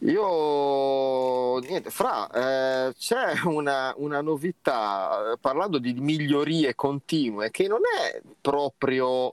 [0.00, 7.80] Io, niente, fra, eh, c'è una, una novità, eh, parlando di migliorie continue, che non
[7.98, 9.32] è proprio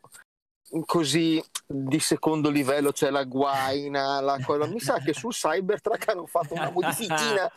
[0.85, 1.43] così
[1.73, 4.67] di secondo livello c'è la guaina, la cosa.
[4.67, 7.51] mi sa che sul Cybertruck hanno fatto una modificina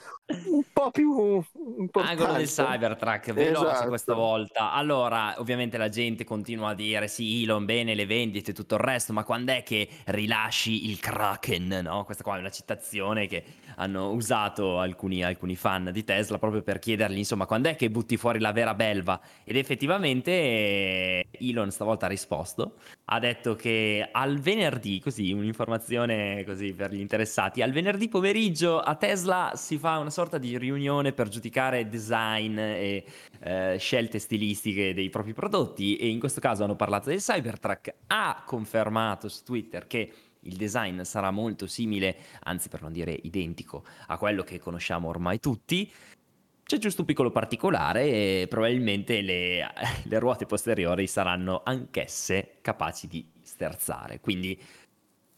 [0.46, 1.42] un po' più
[1.78, 2.22] importante.
[2.22, 3.88] Angolo del Cybertruck, veloce esatto.
[3.88, 4.72] questa volta.
[4.72, 8.80] Allora, ovviamente la gente continua a dire sì, Elon, bene, le vendite e tutto il
[8.80, 12.04] resto, ma quando è che rilasci il Kraken, no?
[12.04, 13.44] Questa qua è una citazione che
[13.76, 18.16] hanno usato alcuni, alcuni fan di Tesla proprio per chiedergli, insomma, quando è che butti
[18.16, 19.20] fuori la vera belva?
[19.44, 22.74] Ed effettivamente Elon stavolta ha risposto
[23.08, 28.96] ha detto che al venerdì, così un'informazione così per gli interessati, al venerdì pomeriggio a
[28.96, 33.04] Tesla si fa una sorta di riunione per giudicare design e
[33.40, 38.42] eh, scelte stilistiche dei propri prodotti e in questo caso hanno parlato del Cybertruck, ha
[38.44, 40.12] confermato su Twitter che
[40.46, 45.40] il design sarà molto simile, anzi per non dire identico, a quello che conosciamo ormai
[45.40, 45.90] tutti.
[46.62, 49.64] C'è giusto un piccolo particolare e probabilmente le,
[50.02, 54.20] le ruote posteriori saranno anch'esse capaci di sterzare.
[54.20, 54.60] Quindi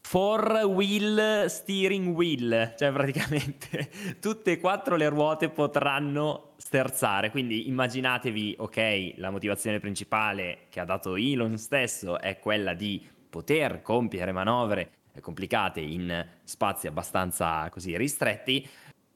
[0.09, 7.31] four wheel steering wheel, cioè praticamente tutte e quattro le ruote potranno sterzare.
[7.31, 13.83] Quindi immaginatevi, ok, la motivazione principale che ha dato Elon stesso è quella di poter
[13.83, 18.69] compiere manovre complicate in spazi abbastanza così ristretti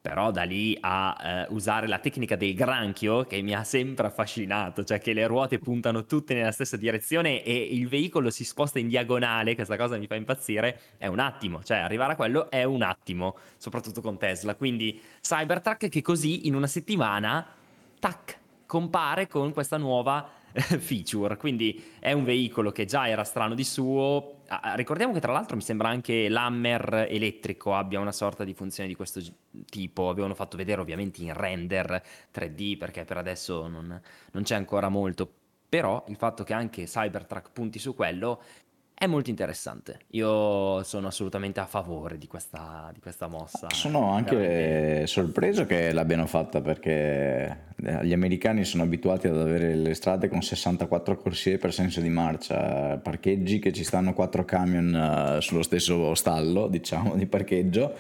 [0.02, 4.82] però da lì a eh, usare la tecnica del granchio che mi ha sempre affascinato,
[4.82, 8.88] cioè che le ruote puntano tutte nella stessa direzione e il veicolo si sposta in
[8.88, 12.82] diagonale, questa cosa mi fa impazzire, è un attimo, cioè arrivare a quello è un
[12.82, 14.56] attimo, soprattutto con Tesla.
[14.56, 17.46] Quindi Cybertruck che così in una settimana,
[18.00, 21.36] tac, compare con questa nuova feature.
[21.36, 24.40] Quindi è un veicolo che già era strano di suo.
[24.54, 28.86] Ah, ricordiamo che tra l'altro mi sembra anche l'Hammer elettrico abbia una sorta di funzione
[28.86, 29.22] di questo
[29.64, 30.10] tipo.
[30.10, 32.02] Avevano fatto vedere ovviamente in render
[32.34, 33.98] 3D perché per adesso non,
[34.32, 35.26] non c'è ancora molto.
[35.70, 38.42] Però il fatto che anche Cybertruck punti su quello
[38.94, 40.00] è molto interessante.
[40.10, 43.68] Io sono assolutamente a favore di questa, di questa mossa.
[43.70, 45.06] Sono anche veramente...
[45.08, 50.40] sorpreso che l'abbiano fatta perché eh, gli americani sono abituati ad avere le strade con
[50.40, 56.14] 64 corsie per senso di marcia, parcheggi che ci stanno 4 camion eh, sullo stesso
[56.14, 57.94] stallo, diciamo, di parcheggio.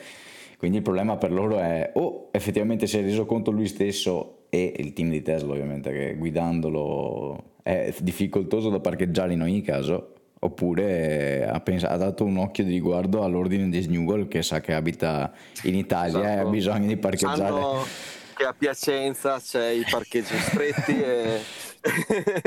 [0.56, 4.72] Quindi il problema per loro è o effettivamente si è reso conto lui stesso e
[4.76, 10.12] il team di Tesla ovviamente che guidandolo è difficoltoso da parcheggiare in ogni caso
[10.44, 14.74] oppure ha, pens- ha dato un occhio di riguardo all'ordine di Snuggle che sa che
[14.74, 15.30] abita
[15.62, 16.50] in Italia e ha Esatto.
[16.50, 17.36] bisogno di parcheggiare.
[17.38, 17.86] Sanno
[18.34, 21.40] che a Piacenza c'è i parcheggi stretti e...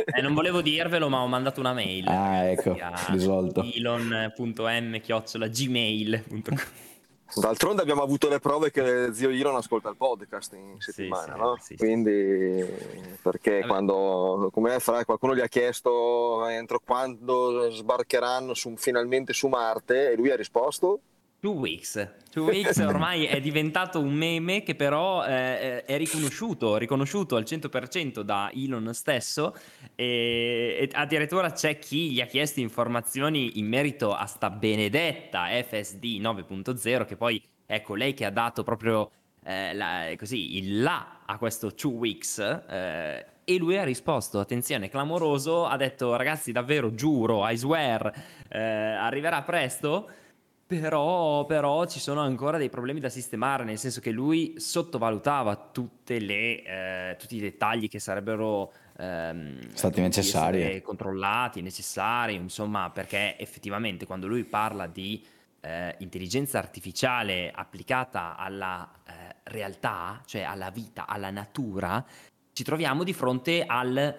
[0.06, 2.08] Eh, non volevo dirvelo, ma ho mandato una mail.
[2.08, 2.78] Ah, ecco,
[3.10, 3.66] risolto.
[3.74, 6.58] elon.m-gmail.com
[7.36, 11.58] D'altronde abbiamo avuto le prove che zio Elon ascolta il podcast in settimana, sì, no?
[11.60, 11.76] sì.
[11.76, 12.66] Quindi,
[13.22, 13.68] perché Vabbè.
[13.68, 20.16] quando, come fra, qualcuno gli ha chiesto entro quando sbarcheranno su- finalmente su Marte e
[20.16, 21.00] lui ha risposto
[21.46, 22.10] Two Weeks.
[22.32, 28.22] Two Weeks ormai è diventato un meme che però eh, è riconosciuto, riconosciuto al 100%
[28.22, 29.56] da Elon stesso
[29.94, 36.20] e, e addirittura c'è chi gli ha chiesto informazioni in merito a sta benedetta FSD
[36.20, 39.12] 9.0 che poi ecco lei che ha dato proprio
[39.44, 44.90] eh, la- così il là a questo Two Weeks eh, e lui ha risposto, attenzione,
[44.90, 48.12] clamoroso, ha detto ragazzi davvero giuro, I swear,
[48.50, 50.10] eh, arriverà presto.
[50.68, 56.18] Però, però ci sono ancora dei problemi da sistemare, nel senso che lui sottovalutava tutte
[56.18, 60.82] le, eh, tutti i dettagli che sarebbero ehm, Stati necessari.
[60.82, 65.24] controllati, necessari, insomma, perché effettivamente quando lui parla di
[65.62, 72.04] eh, intelligenza artificiale applicata alla eh, realtà, cioè alla vita, alla natura,
[72.54, 74.16] ci troviamo di fronte al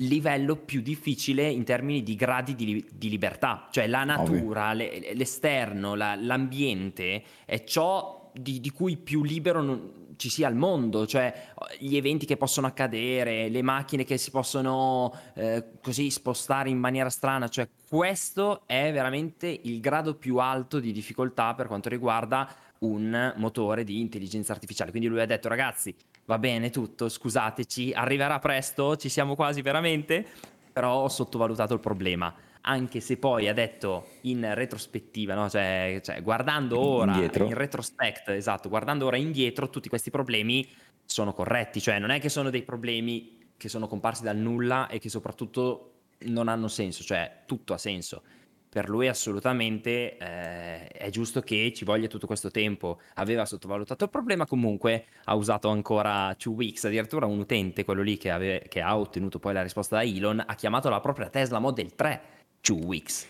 [0.00, 5.94] livello più difficile in termini di gradi di, di libertà, cioè la natura, le- l'esterno,
[5.94, 11.32] la- l'ambiente è ciò di, di cui più libero non- ci sia al mondo, cioè
[11.78, 17.08] gli eventi che possono accadere, le macchine che si possono eh, così spostare in maniera
[17.08, 23.32] strana, cioè questo è veramente il grado più alto di difficoltà per quanto riguarda un
[23.36, 24.90] motore di intelligenza artificiale.
[24.90, 25.94] Quindi lui ha detto ragazzi,
[26.28, 30.26] va bene tutto, scusateci, arriverà presto, ci siamo quasi veramente,
[30.70, 32.32] però ho sottovalutato il problema.
[32.60, 35.48] Anche se poi ha detto in retrospettiva, no?
[35.48, 37.46] cioè, cioè, guardando ora Indietro.
[37.46, 40.68] in retrospect, esatto, guardando ora indietro, tutti questi problemi
[41.02, 44.98] sono corretti, cioè non è che sono dei problemi che sono comparsi dal nulla e
[44.98, 45.92] che soprattutto
[46.24, 48.22] non hanno senso, cioè tutto ha senso.
[48.70, 53.00] Per lui assolutamente eh, è giusto che ci voglia tutto questo tempo.
[53.14, 56.84] Aveva sottovalutato il problema, comunque ha usato ancora two weeks.
[56.84, 60.42] Addirittura un utente, quello lì che, ave- che ha ottenuto poi la risposta da Elon,
[60.46, 62.20] ha chiamato la propria Tesla Model 3
[62.60, 63.26] two weeks.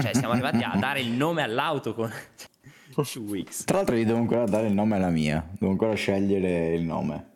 [0.00, 2.10] Cioè siamo arrivati a dare il nome all'auto con
[2.92, 3.64] two weeks.
[3.64, 7.30] Tra l'altro gli devo ancora dare il nome alla mia, devo ancora scegliere il nome.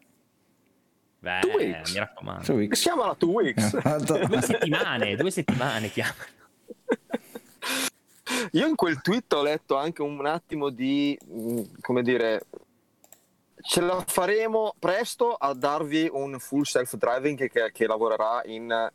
[1.20, 1.93] Beh, Two weeks.
[1.93, 2.66] mi raccomando.
[2.68, 3.76] Chiamala Two Weeks.
[4.26, 6.36] Due settimane, due settimane chiamano.
[8.53, 12.47] Io in quel tweet ho letto anche un attimo di, mh, come dire,
[13.61, 18.91] ce la faremo presto a darvi un full self-driving che, che lavorerà in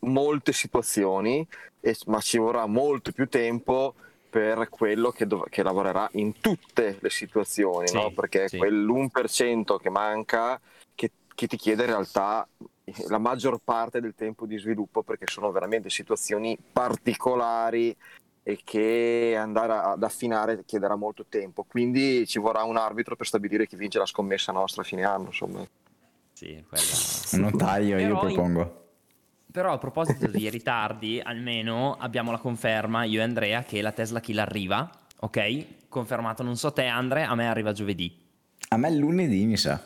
[0.00, 1.46] molte situazioni,
[1.80, 3.94] e- ma ci vorrà molto più tempo
[4.28, 8.10] per quello che, dov- che lavorerà in tutte le situazioni, Sì, no?
[8.10, 8.56] perché sì.
[8.56, 10.60] è quell'1% che manca
[10.94, 12.46] che, che ti chiede in realtà
[13.08, 17.96] la maggior parte del tempo di sviluppo perché sono veramente situazioni particolari
[18.46, 21.64] e che andare ad affinare chiederà molto tempo.
[21.64, 25.26] Quindi ci vorrà un arbitro per stabilire chi vince la scommessa nostra a fine anno.
[25.26, 25.66] Insomma.
[26.34, 26.84] Sì, quella...
[27.32, 28.82] Un notaio io Però in- propongo.
[29.50, 34.20] Però a proposito di ritardi, almeno abbiamo la conferma, io e Andrea, che la Tesla
[34.20, 34.90] Kill arriva,
[35.20, 35.88] ok?
[35.88, 38.20] Confermato, non so te Andre, a me arriva giovedì.
[38.70, 39.80] A me lunedì mi sa.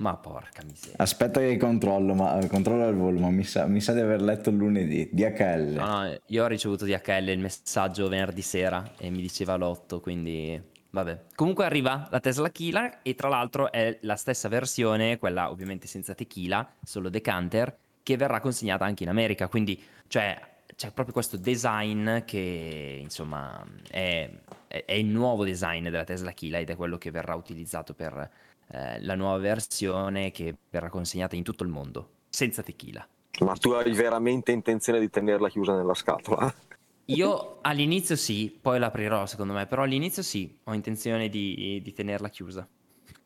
[0.00, 0.94] Ma porca miseria.
[0.96, 4.22] Aspetta che controllo, ma eh, controllo al volo, ma mi sa, mi sa di aver
[4.22, 5.10] letto il lunedì.
[5.12, 5.74] DHL.
[5.74, 11.24] No, io ho ricevuto DHL il messaggio venerdì sera e mi diceva l'8, quindi vabbè.
[11.34, 16.14] Comunque arriva la Tesla Kila e tra l'altro è la stessa versione, quella ovviamente senza
[16.14, 19.78] tequila, solo decanter, che verrà consegnata anche in America, quindi
[20.08, 24.30] cioè c'è proprio questo design che insomma è,
[24.66, 28.30] è- è il nuovo design della Tesla Kila ed è quello che verrà utilizzato per
[28.72, 33.06] eh, la nuova versione che verrà consegnata in tutto il mondo, senza tequila.
[33.40, 36.52] Ma tu hai veramente intenzione di tenerla chiusa nella scatola?
[37.06, 42.28] Io all'inizio sì, poi l'aprirò secondo me, però all'inizio sì, ho intenzione di, di tenerla
[42.28, 42.68] chiusa.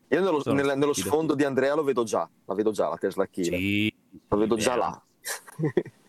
[0.09, 3.27] Io nello, nel- nello sfondo di Andrea lo vedo già, la vedo già la Tesla
[3.27, 3.59] Killer.
[3.59, 3.93] Sì,
[4.29, 5.03] la vedo già là.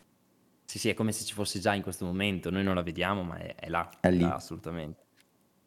[0.68, 3.22] Sì, sì, è come se ci fosse già in questo momento, noi non la vediamo,
[3.22, 4.18] ma è, è là, È lì.
[4.18, 5.04] là, assolutamente.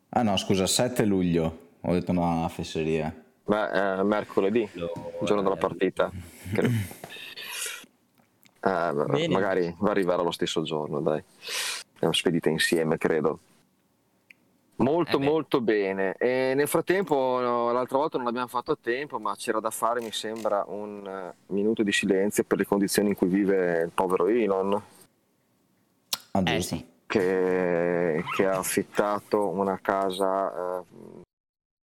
[0.09, 1.67] Ah no, scusa, 7 luglio.
[1.81, 3.13] Ho detto una fesseria.
[3.49, 4.91] Beh, eh, mercoledì, il
[5.23, 6.11] giorno della partita.
[6.53, 6.73] credo.
[8.61, 11.23] Eh, magari va a arrivare lo stesso giorno, dai.
[11.95, 13.39] Abbiamo spedita insieme, credo.
[14.75, 16.13] Molto Eh molto bene.
[16.19, 19.99] E nel frattempo, no, l'altra volta non l'abbiamo fatto a tempo, ma c'era da fare,
[19.99, 24.27] mi sembra, un eh, minuto di silenzio per le condizioni in cui vive il povero
[24.27, 24.79] Elon.
[26.31, 30.83] Ah, Eh sì, che, che ha affittato una casa, eh,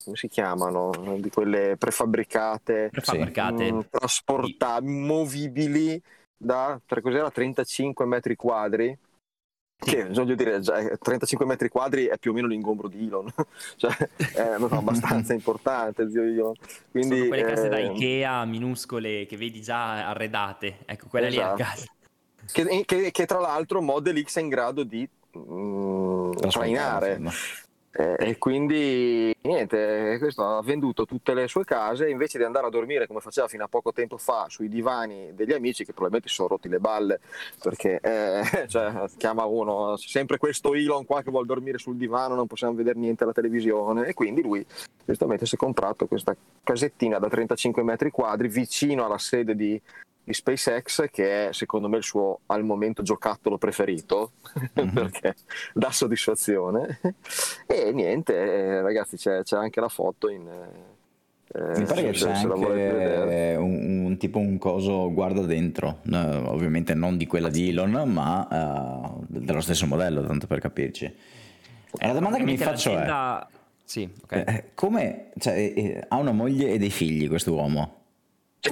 [0.04, 0.90] come si chiamano?
[1.18, 3.72] Di quelle prefabbricate, prefabbricate.
[3.72, 6.02] mm, trasportabili, movibili
[6.36, 8.96] da per cos'era, 35 metri quadri.
[9.76, 13.28] Che voglio dire, già, eh, 35 metri quadri è più o meno l'ingombro di Elon,
[13.76, 13.92] cioè
[14.32, 16.54] è no, abbastanza importante, zio Elon.
[16.90, 20.78] Quindi, Sono quelle case da eh, Ikea minuscole che vedi già arredate.
[20.86, 21.62] Ecco, quella lì è a Esatto.
[21.62, 21.86] casa.
[22.52, 27.20] che, che- che tra l'altro Model X è in grado di mm, trainare.
[27.96, 32.08] E quindi niente, questo ha venduto tutte le sue case.
[32.08, 35.52] Invece di andare a dormire come faceva fino a poco tempo fa sui divani degli
[35.52, 37.20] amici che probabilmente si sono rotti le balle
[37.62, 42.48] perché eh, cioè, chiama uno sempre questo Elon qua che vuole dormire sul divano, non
[42.48, 44.06] possiamo vedere niente alla televisione.
[44.06, 44.66] E quindi lui
[45.04, 46.34] giustamente si è comprato questa
[46.64, 49.80] casettina da 35 metri quadri vicino alla sede di,
[50.24, 54.32] di SpaceX che è secondo me il suo al momento giocattolo preferito
[54.72, 55.34] perché
[55.74, 57.00] dà soddisfazione
[57.66, 62.30] e niente eh, ragazzi c'è, c'è anche la foto in eh, Mi pare che c'è
[62.32, 67.90] anche un, un tipo un coso guarda dentro, No, ovviamente non di quella di Elon,
[68.10, 71.04] ma eh, dello stesso modello, tanto per capirci.
[71.04, 73.46] E la domanda che mi faccio è,
[73.84, 74.32] Sì, ok.
[74.32, 78.02] eh, come, cioè, eh, ha una moglie e dei figli questo uomo?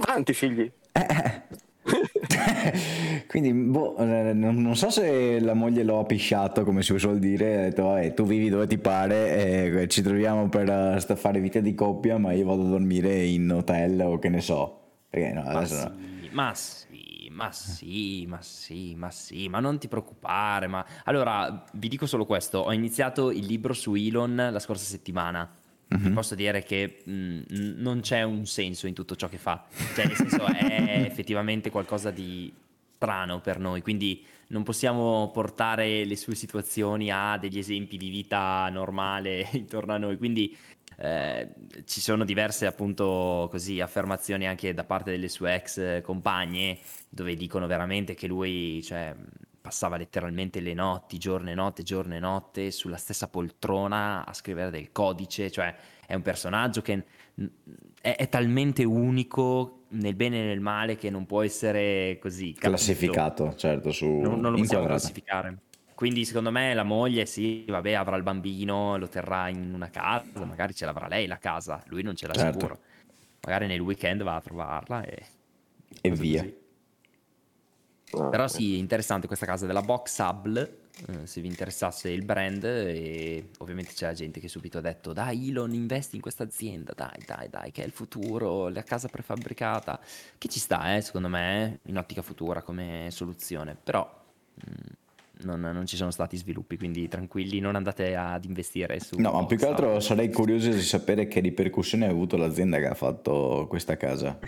[0.00, 0.70] tanti figli
[3.26, 7.58] Quindi boh, eh, non, non so se la moglie l'ho pisciato, come si suol dire,
[7.58, 11.60] ha detto "Vabbè, tu vivi dove ti pare, e ci troviamo per eh, fare vita
[11.60, 14.78] di coppia, ma io vado a dormire in hotel o che ne so.
[15.08, 15.80] Perché no, Ma adesso no.
[16.20, 20.66] sì, ma sì, ma sì, ma sì, ma sì, ma non ti preoccupare.
[20.66, 25.48] Ma allora vi dico solo questo: ho iniziato il libro su Elon la scorsa settimana.
[25.96, 26.12] Mhm.
[26.14, 29.64] posso dire che mh, n- non c'è un senso in tutto ciò che fa,
[29.94, 32.52] cioè, nel senso, è effettivamente qualcosa di
[32.96, 33.82] strano per noi.
[33.82, 39.98] Quindi non possiamo portare le sue situazioni a degli esempi di vita normale intorno a
[39.98, 40.16] noi.
[40.16, 40.56] Quindi
[40.98, 41.48] eh,
[41.84, 46.78] ci sono diverse appunto così affermazioni anche da parte delle sue ex eh, compagne
[47.08, 49.14] dove dicono veramente che lui cioè,
[49.62, 54.70] passava letteralmente le notti, giorno e notte, giorno e notte sulla stessa poltrona a scrivere
[54.70, 57.04] del codice, cioè è un personaggio che
[58.02, 62.68] è, è talmente unico nel bene e nel male che non può essere così capito.
[62.68, 65.58] classificato, certo, su Non, non lo possiamo classificare.
[65.94, 70.44] Quindi secondo me la moglie sì, vabbè, avrà il bambino, lo terrà in una casa,
[70.44, 72.58] magari ce l'avrà lei la casa, lui non ce l'ha Certo.
[72.58, 72.80] sicuro.
[73.46, 75.22] Magari nel weekend va a trovarla e...
[76.00, 76.40] E via.
[76.42, 76.56] così.
[78.12, 82.62] No, Però sì, interessante questa casa della Box Hub, eh, se vi interessasse il brand
[82.64, 86.92] e ovviamente c'è la gente che subito ha detto dai Elon investi in questa azienda,
[86.94, 89.98] dai dai dai che è il futuro, la casa prefabbricata,
[90.36, 94.06] che ci sta eh, secondo me in ottica futura come soluzione, però
[94.68, 99.18] mm, non, non ci sono stati sviluppi, quindi tranquilli, non andate ad investire su...
[99.18, 102.86] No, ma più che altro sarei curioso di sapere che ripercussioni ha avuto l'azienda che
[102.86, 104.38] ha fatto questa casa.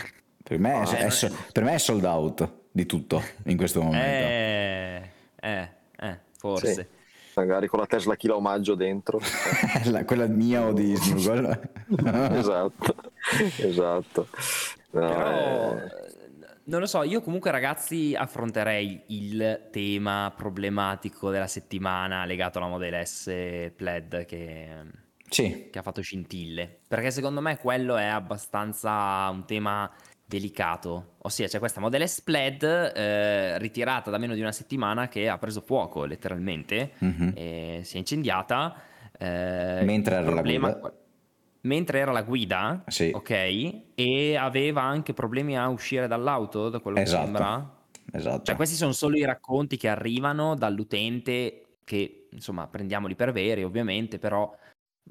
[0.42, 3.80] Per me, è, Ah, è eh, per me è sold out di tutto in questo
[3.80, 4.04] momento.
[4.04, 5.10] Eh,
[5.40, 6.74] eh, eh, forse.
[6.74, 6.86] Sì.
[7.36, 9.20] magari con la Tesla chilo omaggio dentro
[9.86, 11.70] La- quella mia o di Snuggle.
[12.34, 12.94] esatto
[13.58, 14.28] esatto
[14.90, 15.90] No, Però, eh,
[16.64, 23.04] non lo so, io comunque ragazzi affronterei il tema problematico della settimana legato alla Model
[23.06, 24.68] S Plaid che,
[25.28, 29.90] Sì, che ha fatto scintille, perché secondo me quello è abbastanza un tema
[30.26, 35.28] delicato, ossia c'è questa Model S Plaid eh, ritirata da meno di una settimana che
[35.28, 37.32] ha preso fuoco letteralmente, Mhm.
[37.34, 38.74] e si è incendiata.
[39.16, 40.92] eh, Mentre era la problema- guida.
[41.60, 43.10] Mentre era la guida, Sì.
[43.14, 43.30] ok,
[43.94, 47.18] e aveva anche problemi a uscire dall'auto, da quello Esatto.
[47.20, 47.76] che sembra.
[48.12, 48.42] esatto.
[48.44, 54.18] Cioè, questi sono solo i racconti che arrivano dall'utente, che insomma prendiamoli per veri, ovviamente,
[54.18, 54.52] però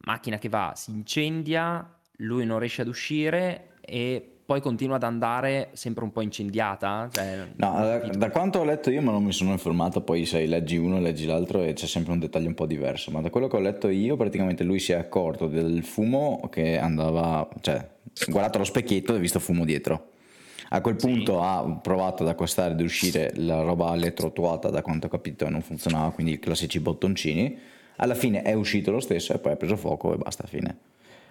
[0.06, 5.70] macchina che va, si incendia, lui non riesce ad uscire e poi continua ad andare
[5.74, 7.10] sempre un po' incendiata.
[7.12, 10.48] Cioè, No, da, da quanto ho letto io, ma non mi sono informato, poi sai,
[10.48, 13.48] leggi uno, leggi l'altro e c'è sempre un dettaglio un po' diverso, ma da quello
[13.48, 17.88] che ho letto io, praticamente lui si è accorto del fumo che andava, cioè,
[18.28, 20.10] guardato allo specchietto e ha visto fumo dietro.
[20.70, 21.08] A quel Sì.
[21.08, 25.62] punto ha provato ad accostare ed uscire la roba elettroattuata, da quanto ho capito non
[25.62, 27.58] funzionava, quindi i classici bottoncini.
[27.98, 30.76] Alla fine è uscito lo stesso e poi ha preso fuoco e basta, fine.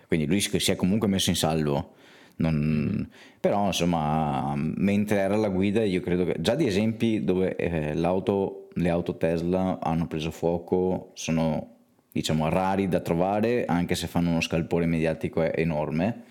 [0.06, 1.94] Quindi lui si è comunque messo in salvo.
[2.36, 3.08] Non-
[3.40, 8.68] Però insomma, mentre era alla guida, io credo che già di esempi dove eh, l'auto,
[8.74, 11.68] le auto Tesla hanno preso fuoco sono
[12.12, 16.22] diciamo rari da trovare, anche se fanno uno scalpore mediatico enorme.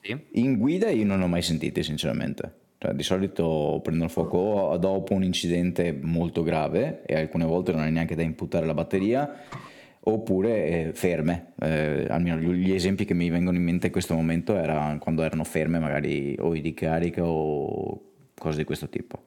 [0.00, 0.16] Sì.
[0.32, 2.60] In guida io non ho mai sentiti, sinceramente.
[2.78, 7.90] Cioè, di solito prendono fuoco dopo un incidente molto grave e alcune volte non è
[7.90, 9.30] neanche da imputare la batteria
[10.04, 11.52] oppure eh, ferme.
[11.60, 15.44] Eh, almeno gli esempi che mi vengono in mente in questo momento erano quando erano
[15.44, 18.00] ferme, magari o di carica o
[18.36, 19.24] cose di questo tipo.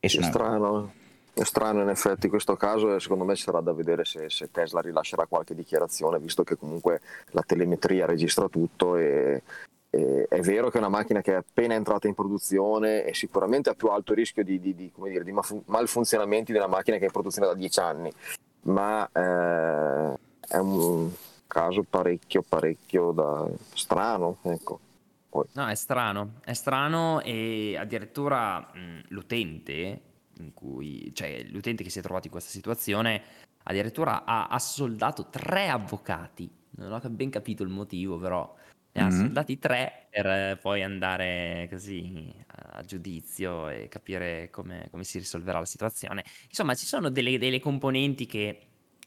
[0.00, 0.26] E sono...
[0.26, 0.92] È strano,
[1.34, 4.80] è strano in effetti questo caso e secondo me sarà da vedere se, se, Tesla
[4.80, 7.00] rilascerà qualche dichiarazione, visto che comunque
[7.30, 9.42] la telemetria registra tutto e,
[9.90, 13.68] e è vero che è una macchina che è appena entrata in produzione e sicuramente
[13.68, 15.34] ha più alto rischio di, di, di, dire, di
[15.66, 18.10] malfunzionamenti di una macchina che è in produzione da dieci anni
[18.62, 21.10] ma eh, è un
[21.46, 23.48] caso parecchio parecchio da...
[23.74, 24.80] strano ecco.
[25.28, 25.46] Poi.
[25.52, 30.00] No, è strano, è strano e addirittura mh, l'utente,
[30.52, 33.22] cui, cioè, l'utente che si è trovato in questa situazione
[33.62, 38.54] addirittura ha assoldato tre avvocati, non ho ben capito il motivo però,
[38.92, 39.20] ne ha mm-hmm.
[39.20, 45.64] assoldati tre per poi andare così a giudizio e capire come, come si risolverà la
[45.64, 46.24] situazione.
[46.48, 48.66] Insomma, ci sono delle, delle componenti che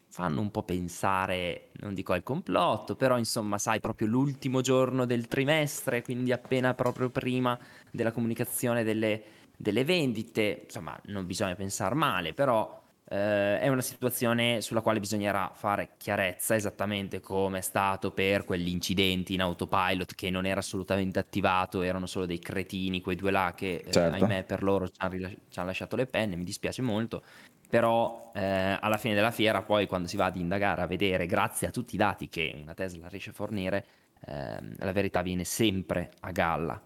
[0.10, 5.28] fanno un po' pensare, non dico al complotto, però insomma, sai, proprio l'ultimo giorno del
[5.28, 7.60] trimestre, quindi appena proprio prima
[7.92, 9.22] della comunicazione delle,
[9.58, 15.52] delle vendite, insomma, non bisogna pensare male, però eh, è una situazione sulla quale bisognerà
[15.54, 21.20] fare chiarezza esattamente come è stato per quegli incidenti in autopilot che non era assolutamente
[21.20, 24.16] attivato, erano solo dei cretini, quei due là che eh, certo.
[24.16, 27.24] ahimè per loro ci hanno, ci hanno lasciato le penne, mi dispiace molto,
[27.70, 31.68] però eh, alla fine della fiera poi quando si va ad indagare, a vedere, grazie
[31.68, 33.86] a tutti i dati che una Tesla riesce a fornire,
[34.26, 36.82] eh, la verità viene sempre a galla.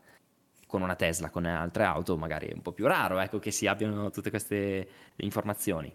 [0.67, 3.65] Con una Tesla, con altre auto magari è un po' più raro ecco, che si
[3.65, 5.91] abbiano tutte queste informazioni.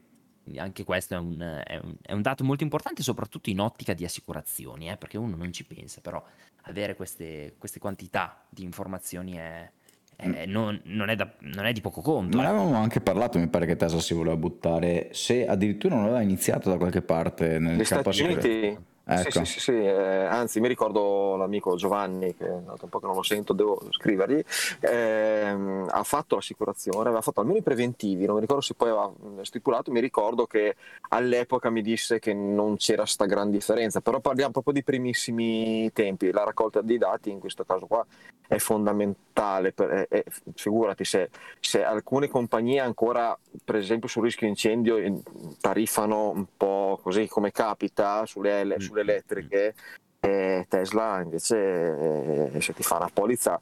[0.56, 4.04] Anche questo è un, è, un, è un, dato molto importante, soprattutto in ottica di
[4.04, 6.22] assicurazioni, eh, perché uno non ci pensa, però
[6.62, 9.70] avere queste, queste quantità di informazioni è,
[10.16, 12.36] è, non, non, è da, non, è di poco conto.
[12.36, 12.52] Ma ne eh.
[12.52, 16.70] avevamo anche parlato, mi pare che Tesla si voleva buttare, se addirittura non aveva iniziato
[16.70, 19.30] da qualche parte nel Gli Stati Uniti Ecco.
[19.30, 19.72] Sì, sì, sì, sì.
[19.72, 23.80] Eh, anzi mi ricordo l'amico Giovanni, che da un po' che non lo sento, devo
[23.90, 24.42] scrivergli,
[24.80, 29.12] ehm, ha fatto l'assicurazione, aveva fatto almeno i preventivi, non mi ricordo se poi aveva
[29.42, 30.76] stipulato, mi ricordo che
[31.10, 36.30] all'epoca mi disse che non c'era sta gran differenza, però parliamo proprio di primissimi tempi,
[36.32, 38.06] la raccolta dei dati in questo caso qua
[38.46, 40.24] è fondamentale, per, è, è,
[40.54, 41.30] figurati se,
[41.60, 45.22] se alcune compagnie ancora, per esempio sul rischio incendio,
[45.60, 49.74] tariffano un po' così come capita sulle L, sulle elettriche
[50.20, 53.60] e Tesla invece eh, se ti fa una polizza.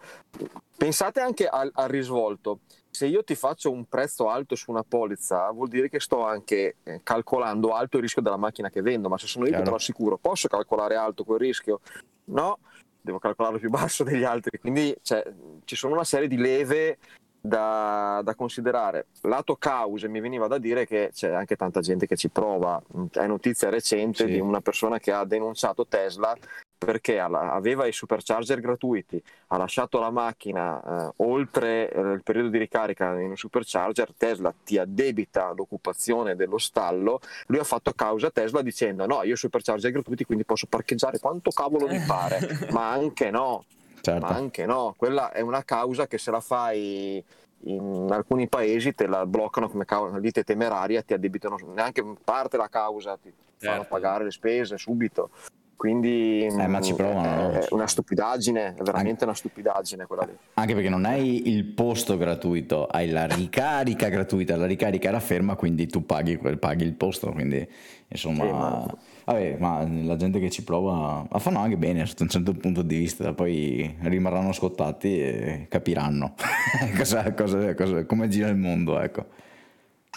[0.76, 2.60] Pensate anche al, al, risvolto.
[2.88, 6.76] Se io ti faccio un prezzo alto su una polizza vuol dire che sto anche
[6.84, 9.70] eh, calcolando alto il rischio della macchina che vendo ma se sono io che te
[9.70, 11.80] lo assicuro posso calcolare alto quel rischio?
[12.24, 12.58] No
[13.00, 14.58] devo calcolarlo più basso degli altri.
[14.58, 15.24] Quindi cioè,
[15.64, 16.98] ci sono una serie di leve
[17.42, 19.06] da, da, considerare.
[19.22, 22.80] Lato cause mi veniva da dire che c'è anche tanta gente che ci prova.
[23.10, 24.32] È notizia recente sì.
[24.32, 26.36] di una persona che ha denunciato Tesla
[26.84, 32.58] perché aveva i supercharger gratuiti, ha lasciato la macchina eh, oltre eh, il periodo di
[32.58, 38.30] ricarica in un supercharger, Tesla ti addebita l'occupazione dello stallo, lui ha fatto causa a
[38.30, 42.40] Tesla dicendo no, io ho i supercharger gratuiti quindi posso parcheggiare quanto cavolo mi pare,
[42.72, 43.64] ma anche no,
[44.02, 44.26] certo.
[44.26, 47.24] ma anche no, quella è una causa che se la fai
[47.64, 52.68] in alcuni paesi te la bloccano come causa, lite temeraria, ti addebitano neanche parte la
[52.68, 53.66] causa, ti certo.
[53.66, 55.30] fanno pagare le spese subito.
[55.76, 60.36] Quindi eh, ma ci provano, è una stupidaggine, è veramente anche, una stupidaggine quella lì.
[60.54, 65.56] Anche perché non hai il posto gratuito, hai la ricarica gratuita, la ricarica era ferma,
[65.56, 67.68] quindi tu paghi, paghi il posto, quindi
[68.06, 68.44] insomma...
[68.44, 72.28] Sì, ma Vabbè, ma la gente che ci prova la fanno anche bene sotto un
[72.28, 76.34] certo punto di vista, poi rimarranno scottati e capiranno
[76.96, 79.26] cosa, cosa, cosa, come gira il mondo, ecco.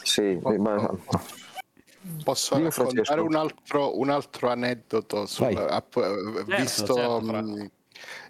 [0.01, 0.89] Sì, ma...
[2.24, 7.72] Posso raccontare un altro, un altro aneddoto sul, app, certo, visto certo,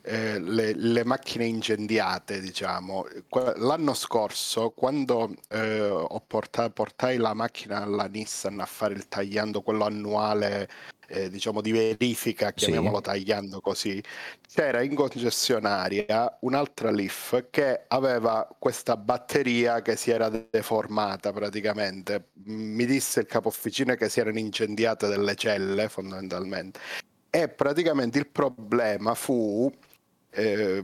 [0.05, 3.07] eh, le, le, macchine incendiate, diciamo.
[3.55, 9.83] L'anno scorso, quando eh, portato, portai la macchina alla Nissan a fare il tagliando, quello
[9.85, 10.69] annuale
[11.07, 13.01] eh, diciamo di verifica, chiamiamolo sì.
[13.01, 14.03] tagliando così,
[14.47, 22.29] c'era in concessionaria un'altra Leaf che aveva questa batteria che si era deformata praticamente.
[22.45, 26.79] Mi disse il capo officina che si erano incendiate delle celle fondamentalmente.
[27.29, 29.69] E praticamente il problema fu
[30.35, 30.83] eh,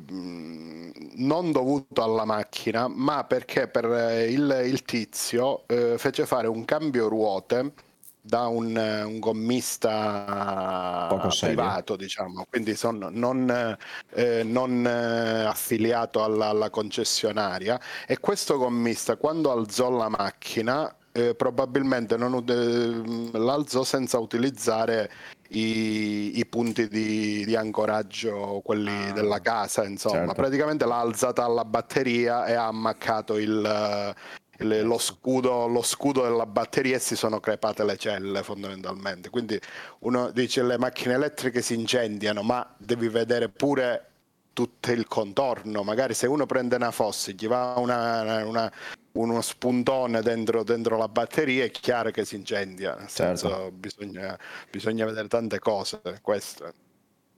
[1.15, 7.07] non dovuto alla macchina, ma perché per il, il tizio eh, fece fare un cambio
[7.07, 7.73] ruote
[8.21, 11.07] da un, un gommista
[11.39, 13.77] privato, diciamo, quindi sono non,
[14.13, 17.79] eh, non eh, affiliato alla, alla, concessionaria.
[18.05, 25.11] E questo gommista, quando alzò la macchina, eh, probabilmente non, eh, l'alzò senza utilizzare
[25.51, 30.33] i, i punti di, di, ancoraggio, quelli ah, della casa, insomma, certo.
[30.33, 34.15] praticamente l'ha alzata alla batteria e ha ammaccato il,
[34.59, 39.29] il, lo, scudo, lo, scudo, della batteria e si sono crepate le celle fondamentalmente.
[39.29, 39.59] Quindi
[39.99, 44.05] uno dice le macchine elettriche si incendiano, ma devi vedere pure
[44.53, 45.83] tutto il contorno.
[45.83, 48.71] Magari se uno prende una fossa gli va una, una,
[49.14, 52.95] uno spuntone dentro, dentro, la batteria, è chiaro che si incendia.
[52.95, 53.47] Nel certo.
[53.47, 54.38] senso, bisogna,
[54.70, 56.01] bisogna vedere tante cose.
[56.22, 56.74] Questo.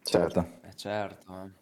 [0.03, 0.59] Certo.
[0.63, 1.61] Eh, certo.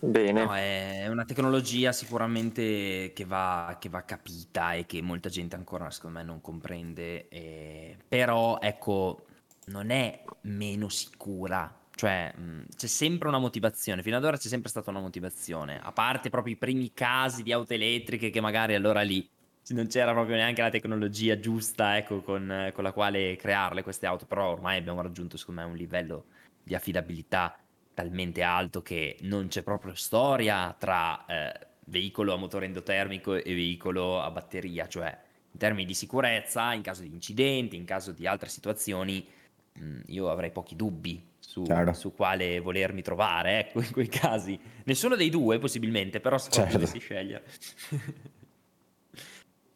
[0.00, 0.44] Bene.
[0.44, 5.90] No, è una tecnologia sicuramente che va, che va capita e che molta gente ancora,
[5.90, 7.28] secondo me, non comprende.
[7.28, 9.26] eh, però, ecco,
[9.66, 11.77] non è meno sicura.
[11.98, 14.04] Cioè, mh, c'è sempre una motivazione.
[14.04, 15.80] Fino ad ora c'è sempre stata una motivazione.
[15.82, 19.28] A parte proprio i primi casi di auto elettriche che magari allora lì
[19.70, 24.26] non c'era proprio neanche la tecnologia giusta, ecco, con, con la quale crearle queste auto.
[24.26, 26.26] Però ormai abbiamo raggiunto, secondo me, un livello
[26.62, 27.58] di affidabilità
[27.94, 34.22] talmente alto che non c'è proprio storia tra eh, veicolo a motore endotermico e veicolo
[34.22, 35.18] a batteria, cioè
[35.50, 39.26] in termini di sicurezza, in caso di incidenti, in caso di altre situazioni,
[39.72, 44.60] mh, io avrei pochi dubbi su, su, quale volermi trovare, ecco, in quei casi.
[44.84, 46.74] Nessuno dei due, possibilmente, però se certo.
[46.74, 47.44] dovessi scegliere.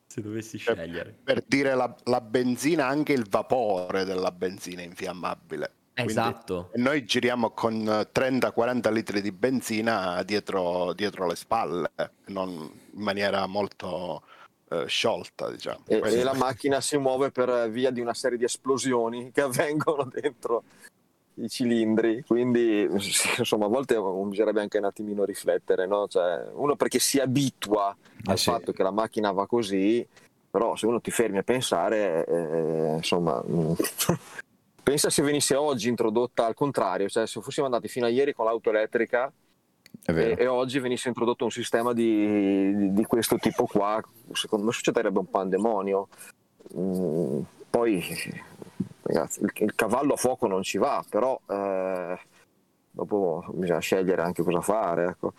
[0.06, 1.16] se dovessi per, scegliere.
[1.24, 5.72] Per dire la, la benzina, anche il vapore della benzina è infiammabile.
[5.94, 6.68] Esatto.
[6.72, 11.90] Quindi, noi giriamo con 30-40 litri di benzina dietro, dietro le spalle,
[12.26, 14.24] non in maniera molto
[14.68, 15.84] eh, sciolta, diciamo.
[15.86, 20.04] E, e, la macchina si muove per via di una serie di esplosioni che avvengono
[20.12, 20.64] dentro
[21.34, 22.86] i cilindri, quindi
[23.38, 26.06] insomma a volte bisognerebbe anche un attimino riflettere, no?
[26.08, 27.94] cioè, uno perché si abitua
[28.26, 28.50] eh al sì.
[28.50, 30.06] fatto che la macchina va così,
[30.50, 33.42] però se uno ti fermi a pensare, eh, insomma,
[34.82, 38.46] Pensa se venisse oggi introdotta al contrario, cioè se fossimo andati fino a ieri con
[38.46, 39.32] l'auto elettrica
[40.04, 44.02] e, e, oggi venisse introdotto un sistema di, di, di, questo tipo qua,
[44.32, 46.08] secondo me succederebbe un pandemonio.
[46.76, 48.04] Mm, poi,
[49.02, 52.18] ragazzi, il, il, cavallo a fuoco non ci va, però eh,
[52.90, 55.04] dopo bisogna scegliere anche cosa fare.
[55.06, 55.32] Ecco.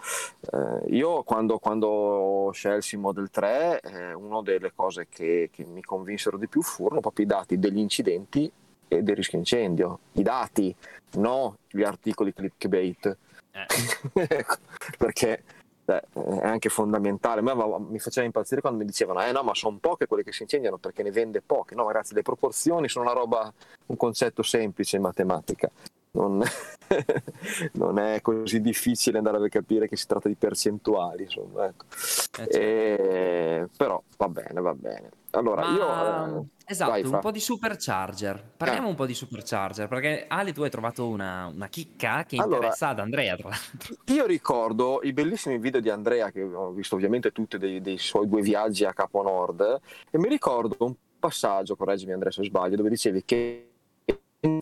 [0.52, 5.82] Eh, io quando, quando scelsi il Model 3, eh, una delle cose che, che mi
[5.82, 8.52] convinsero di più furono proprio i dati degli incidenti
[8.88, 10.76] e del rischio incendio, i dati,
[11.14, 13.18] no gli articoli clickbait.
[13.52, 13.66] Eh.
[14.28, 14.58] Ecco,
[14.98, 15.44] perché
[15.86, 16.02] beh,
[16.42, 17.40] è anche fondamentale.
[17.40, 17.54] A me
[17.90, 20.78] mi faceva impazzire quando mi dicevano: Eh no, ma sono poche quelle che si incendiano
[20.78, 21.76] perché ne vende poche.
[21.76, 23.52] No, ragazzi, le proporzioni sono una roba,
[23.88, 25.70] un concetto semplice in matematica.
[26.12, 26.44] Non,
[27.74, 31.24] non è così difficile andare a capire che si tratta di percentuali.
[31.24, 31.86] Insomma, ecco.
[31.86, 32.60] eh, certo.
[32.60, 35.10] e, però va bene, va bene.
[35.36, 36.28] Allora, Ma...
[36.28, 36.42] io.
[36.42, 38.52] Eh, esatto, vai, un po' di supercharger.
[38.56, 38.90] Parliamo eh.
[38.92, 42.90] un po' di supercharger, perché Ale, tu hai trovato una, una chicca che allora, interessa
[42.90, 43.96] ad Andrea, tra l'altro.
[44.14, 48.28] Io ricordo i bellissimi video di Andrea, che ho visto ovviamente tutti dei, dei suoi
[48.28, 49.80] due viaggi a Capo Nord,
[50.12, 53.68] e mi ricordo un passaggio, correggimi Andrea se sbaglio, dove dicevi che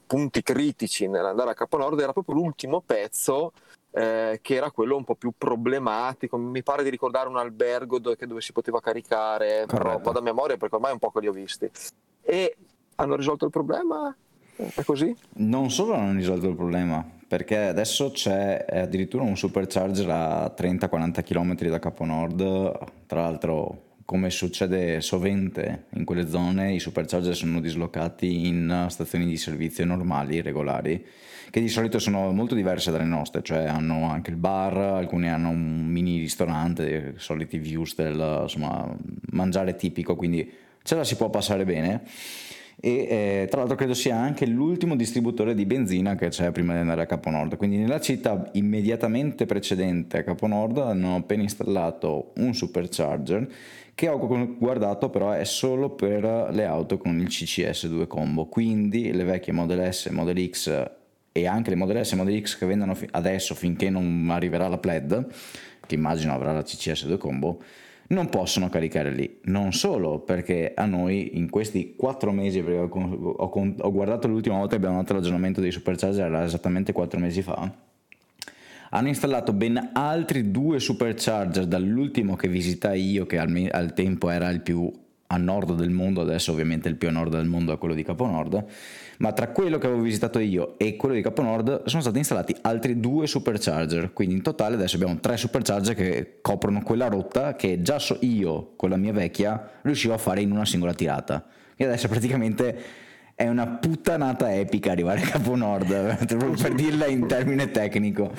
[0.06, 3.52] punti critici nell'andare a Capo Nord era proprio l'ultimo pezzo
[3.92, 6.38] eh, che era quello un po' più problematico.
[6.38, 9.76] Mi pare di ricordare un albergo dove, dove si poteva caricare, Corretto.
[9.76, 11.70] però vado a memoria perché ormai è un po' che li ho visti.
[12.22, 12.56] E
[12.96, 14.16] hanno risolto il problema?
[14.56, 15.16] È così?
[15.36, 21.56] Non solo hanno risolto il problema, perché adesso c'è addirittura un supercharger a 30-40 km
[21.68, 28.48] da Capo Nord, tra l'altro come succede sovente in quelle zone, i supercharger sono dislocati
[28.48, 31.06] in stazioni di servizio normali, regolari,
[31.52, 35.50] che di solito sono molto diverse dalle nostre, cioè hanno anche il bar, alcuni hanno
[35.50, 38.90] un mini ristorante, soliti views del insomma,
[39.32, 40.50] mangiare tipico, quindi
[40.82, 42.04] ce la si può passare bene.
[42.84, 46.80] E eh, tra l'altro credo sia anche l'ultimo distributore di benzina che c'è prima di
[46.80, 47.58] andare a Capo Nord.
[47.58, 53.48] Quindi nella città immediatamente precedente a Capo Nord hanno appena installato un supercharger
[53.94, 58.46] che ho guardato però è solo per le auto con il CCS 2 combo.
[58.46, 61.00] Quindi le vecchie Model S, Model X
[61.32, 64.78] e anche le Model S e Model X che vendono adesso finché non arriverà la
[64.78, 65.28] Plaid,
[65.86, 67.62] che immagino avrà la CCS 2 combo,
[68.08, 69.40] non possono caricare lì.
[69.44, 74.58] Non solo perché a noi in questi quattro mesi, perché ho, ho, ho guardato l'ultima
[74.58, 77.72] volta che abbiamo fatto l'aggiornamento dei supercharger, era esattamente quattro mesi fa,
[78.94, 84.50] hanno installato ben altri due supercharger dall'ultimo che visitai io, che al, al tempo era
[84.50, 84.92] il più
[85.32, 88.04] a nord del mondo, adesso ovviamente il più a nord del mondo è quello di
[88.04, 88.66] Caponord,
[89.20, 93.00] ma tra quello che avevo visitato io e quello di Caponord sono stati installati altri
[93.00, 97.98] due supercharger, quindi in totale adesso abbiamo tre supercharger che coprono quella rotta che già
[97.98, 101.46] so io con la mia vecchia riuscivo a fare in una singola tirata.
[101.78, 102.78] E adesso praticamente
[103.34, 106.26] è una puttanata epica arrivare a Caponord,
[106.62, 108.32] per dirla in termine tecnico.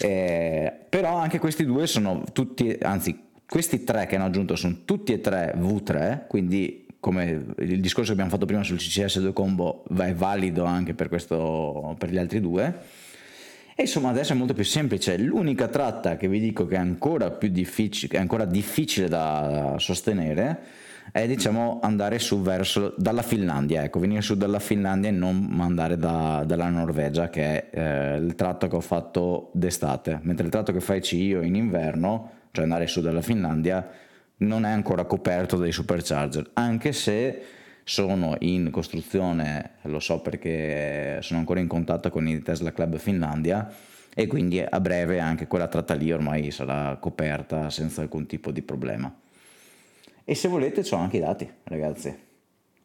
[0.00, 5.12] Eh, però anche questi due sono tutti, anzi questi tre che hanno aggiunto sono tutti
[5.12, 9.84] e tre V3, quindi come il discorso che abbiamo fatto prima sul CCS 2 combo
[9.96, 13.06] è valido anche per, questo, per gli altri due.
[13.74, 17.30] E insomma adesso è molto più semplice, l'unica tratta che vi dico che è ancora
[17.30, 23.98] più difficile, è ancora difficile da sostenere è diciamo andare su verso dalla Finlandia, ecco,
[23.98, 28.68] venire su dalla Finlandia e non andare da, dalla Norvegia che è eh, il tratto
[28.68, 33.00] che ho fatto d'estate, mentre il tratto che faccio io in inverno cioè andare su
[33.00, 33.88] dalla Finlandia,
[34.38, 37.42] non è ancora coperto dai supercharger, anche se
[37.84, 43.72] sono in costruzione, lo so perché sono ancora in contatto con il Tesla Club Finlandia
[44.12, 48.62] e quindi a breve anche quella tratta lì ormai sarà coperta senza alcun tipo di
[48.62, 49.12] problema.
[50.24, 52.26] E se volete ho anche i dati, ragazzi.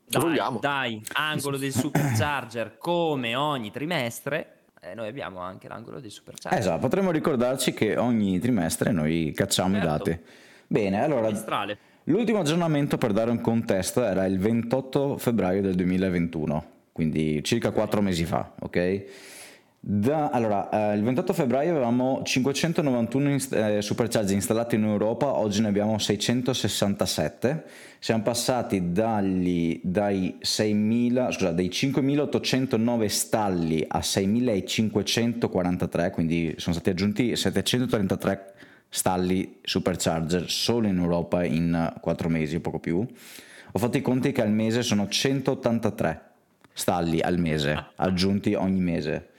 [0.06, 4.53] Dai, dai, angolo del supercharger come ogni trimestre
[4.84, 6.54] eh, noi abbiamo anche l'angolo dei superchat.
[6.54, 9.88] Esatto, potremmo ricordarci che ogni trimestre noi cacciamo certo.
[9.88, 10.20] i dati.
[10.68, 11.28] Bene, allora...
[11.28, 11.78] Trimestrale.
[12.06, 18.02] L'ultimo aggiornamento per dare un contesto era il 28 febbraio del 2021, quindi circa quattro
[18.02, 19.06] mesi fa, ok?
[19.86, 25.60] Da, allora, eh, il 28 febbraio avevamo 591 inst- eh, supercharger installati in Europa, oggi
[25.60, 27.66] ne abbiamo 667.
[28.00, 37.36] Siamo passati dagli, dai, 6.000, scusa, dai 5.809 stalli a 6.543, quindi sono stati aggiunti
[37.36, 38.54] 733
[38.88, 43.00] stalli supercharger solo in Europa in 4 mesi, poco più.
[43.00, 46.22] Ho fatto i conti che al mese sono 183
[46.72, 49.32] stalli al mese, aggiunti ogni mese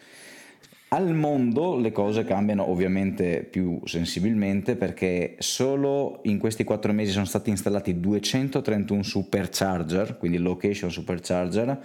[0.88, 7.24] al mondo le cose cambiano ovviamente più sensibilmente perché solo in questi quattro mesi sono
[7.24, 11.82] stati installati 231 supercharger, quindi location supercharger,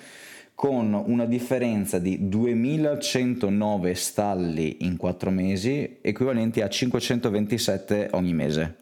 [0.54, 8.76] con una differenza di 2109 stalli in quattro mesi, equivalenti a 527 ogni mese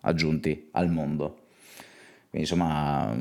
[0.00, 1.43] aggiunti al mondo.
[2.34, 3.14] Quindi insomma,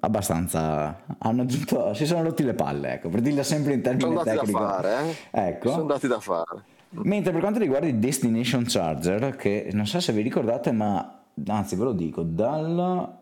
[0.00, 4.22] abbastanza hanno aggiunto, si sono rotti le palle, ecco, per dirla sempre in termini sono
[4.22, 4.52] tecnici.
[4.52, 5.48] Sono dati da fare, eh?
[5.48, 5.70] Ecco.
[5.70, 6.62] Sono dati da fare.
[6.90, 11.74] Mentre per quanto riguarda i Destination Charger, che non so se vi ricordate, ma anzi
[11.74, 13.18] ve lo dico, dal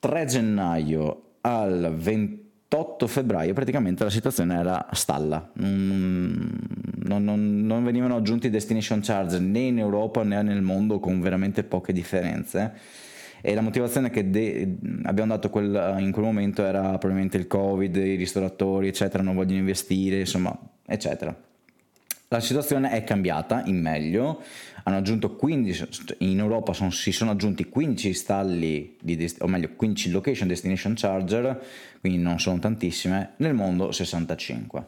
[0.00, 6.58] 3 gennaio al 28 febbraio praticamente la situazione era stalla, non,
[7.04, 11.92] non, non venivano aggiunti Destination Charger né in Europa né nel mondo con veramente poche
[11.92, 13.04] differenze
[13.46, 17.94] e la motivazione che de- abbiamo dato quel, in quel momento era probabilmente il covid,
[17.94, 21.32] i ristoratori eccetera non vogliono investire insomma eccetera.
[22.26, 24.42] La situazione è cambiata in meglio,
[24.82, 25.86] hanno aggiunto 15,
[26.18, 31.62] in Europa sono, si sono aggiunti 15 stalli, di, o meglio 15 location destination charger,
[32.00, 34.86] quindi non sono tantissime, nel mondo 65.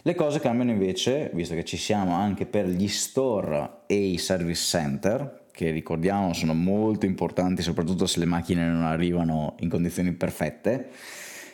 [0.00, 4.64] Le cose cambiano invece, visto che ci siamo anche per gli store e i service
[4.64, 10.90] center, che ricordiamo sono molto importanti, soprattutto se le macchine non arrivano in condizioni perfette.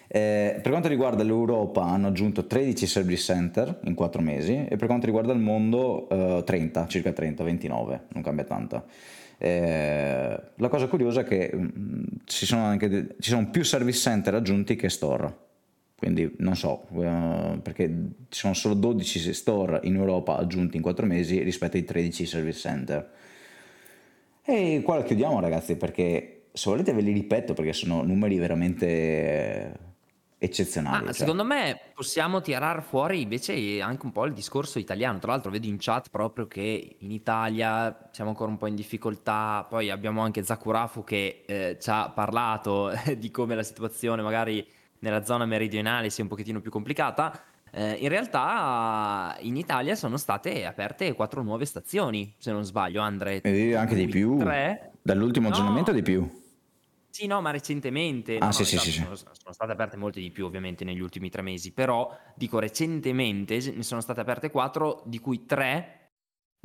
[0.08, 4.88] Eh, per quanto riguarda l'Europa hanno aggiunto 13 service center in 4 mesi e per
[4.88, 8.84] quanto riguarda il mondo eh, 30, circa 30, 29, non cambia tanto.
[9.38, 14.00] Eh, la cosa curiosa è che mh, mm, ci, sono anche, ci sono più service
[14.00, 15.34] center aggiunti che store,
[15.96, 17.86] quindi non so, uh, perché
[18.28, 22.58] ci sono solo 12 store in Europa aggiunti in 4 mesi rispetto ai 13 service
[22.58, 23.10] center.
[24.44, 29.92] E qua la chiudiamo ragazzi perché se volete ve li ripeto perché sono numeri veramente
[30.44, 31.04] eccezionali.
[31.04, 31.12] Ah, cioè.
[31.14, 35.18] Secondo me possiamo tirare fuori invece anche un po' il discorso italiano.
[35.18, 39.66] Tra l'altro vedo in chat proprio che in Italia siamo ancora un po' in difficoltà.
[39.68, 44.66] Poi abbiamo anche Zakurafu che eh, ci ha parlato di come la situazione magari
[44.98, 47.42] nella zona meridionale sia un pochettino più complicata.
[47.76, 53.40] Eh, in realtà in Italia sono state aperte quattro nuove stazioni, se non sbaglio, Andre.
[53.40, 54.38] E anche di più.
[54.38, 54.92] Tre.
[55.02, 55.54] Dall'ultimo no.
[55.54, 56.42] aggiornamento di più.
[57.10, 58.38] Sì, no, ma recentemente.
[58.38, 61.00] Ah, no, sì, no, sì, sì, sono, sono, state aperte molte di più, ovviamente, negli
[61.00, 61.72] ultimi tre mesi.
[61.72, 66.10] Però, dico, recentemente ne sono state aperte quattro, di cui tre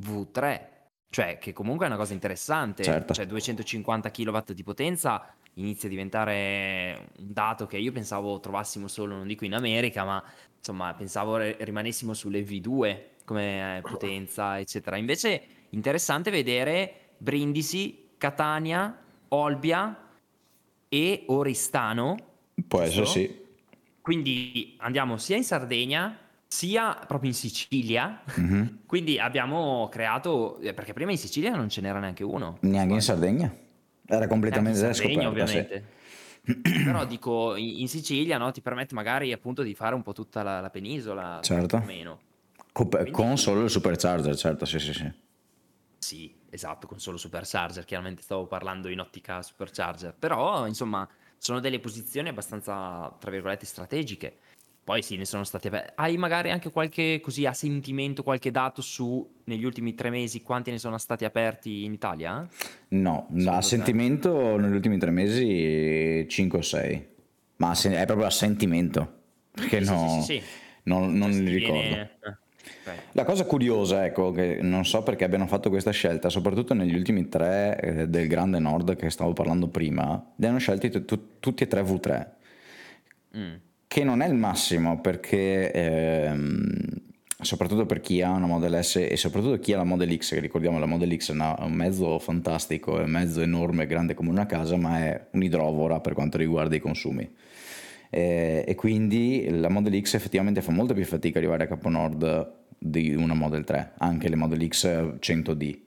[0.03, 0.78] V3.
[1.12, 2.84] Cioè, che comunque è una cosa interessante.
[2.84, 3.14] Certo.
[3.14, 9.16] Cioè, 250 kW di potenza inizia a diventare un dato che io pensavo trovassimo solo,
[9.16, 10.24] non dico in America, ma
[10.60, 14.97] insomma pensavo rimanessimo sulle V2 come eh, potenza, eccetera.
[14.97, 15.41] Invece
[15.72, 18.97] interessante vedere Brindisi, Catania,
[19.30, 20.10] Olbia,
[20.89, 22.18] e Oristano.
[22.68, 23.47] Può essere sì.
[24.01, 28.22] Quindi andiamo sia in Sardegna sia proprio in Sicilia.
[28.36, 28.80] Mhm.
[28.88, 32.57] Quindi abbiamo creato, eh, perché prima in Sicilia non ce n'era neanche uno.
[32.62, 33.45] Neanche in Sardegna?
[33.45, 33.55] Era
[34.07, 35.97] Neanche in completamente Sardegna, scoperta, sì.
[36.86, 40.44] Però dico, in, in Sicilia no, ti permette magari appunto di fare un po' tutta
[40.44, 41.82] la, la penisola, Certo.
[41.86, 42.20] meno.
[42.72, 45.12] Cop- Quindi- Con solo il supercharger, certo, sì, sì, sì.
[45.98, 51.80] Sì, esatto, con solo supercharger, chiaramente stavo parlando in ottica supercharger, però insomma sono delle
[51.80, 54.38] posizioni abbastanza, tra virgolette, strategiche.
[54.90, 55.92] Poi sì, ne sono stati aperti.
[55.98, 60.72] Hai magari anche qualche così a sentimento, qualche dato su negli ultimi tre mesi quanti
[60.72, 62.44] ne sono stati aperti in Italia?
[62.88, 67.08] No, Secondo a sentimento negli ultimi tre mesi 5 o 6,
[67.58, 69.18] ma se- è proprio a sentimento,
[69.52, 70.42] perché Sì, no, sì, sì,
[70.86, 71.82] non, non Cioè, li ricordo.
[71.82, 72.94] viene- eh.
[73.12, 77.30] La cosa curiosa, ecco, che non so perché abbiano fatto questa scelta, soprattutto negli ultimi
[77.30, 81.62] tre eh, del Grande Nord che stavo parlando prima, li hanno scelti tu- tu- tutti
[81.62, 82.38] e tre V3,
[83.38, 83.54] Mm.
[83.90, 86.80] Che non è il massimo perché, ehm,
[87.42, 90.40] soprattutto per chi ha una Model S e soprattutto chi ha la Model X, che
[90.40, 94.46] ricordiamo la Model X è un mezzo fantastico, è un mezzo enorme, grande come una
[94.46, 97.28] casa, ma è un'idrovora per quanto riguarda i consumi.
[98.12, 102.52] Eh, e quindi la Model X effettivamente fa molto più fatica arrivare a Capo Nord
[102.78, 104.86] di una Model 3, anche le Model X
[105.20, 105.80] 100D.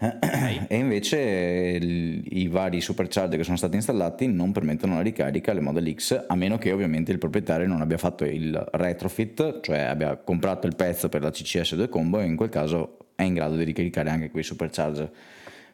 [0.00, 5.92] E invece i vari supercharger che sono stati installati non permettono la ricarica alle Model
[5.92, 10.68] X, a meno che ovviamente il proprietario non abbia fatto il retrofit, cioè abbia comprato
[10.68, 13.64] il pezzo per la CCS 2 combo e in quel caso è in grado di
[13.64, 15.10] ricaricare anche quei supercharger.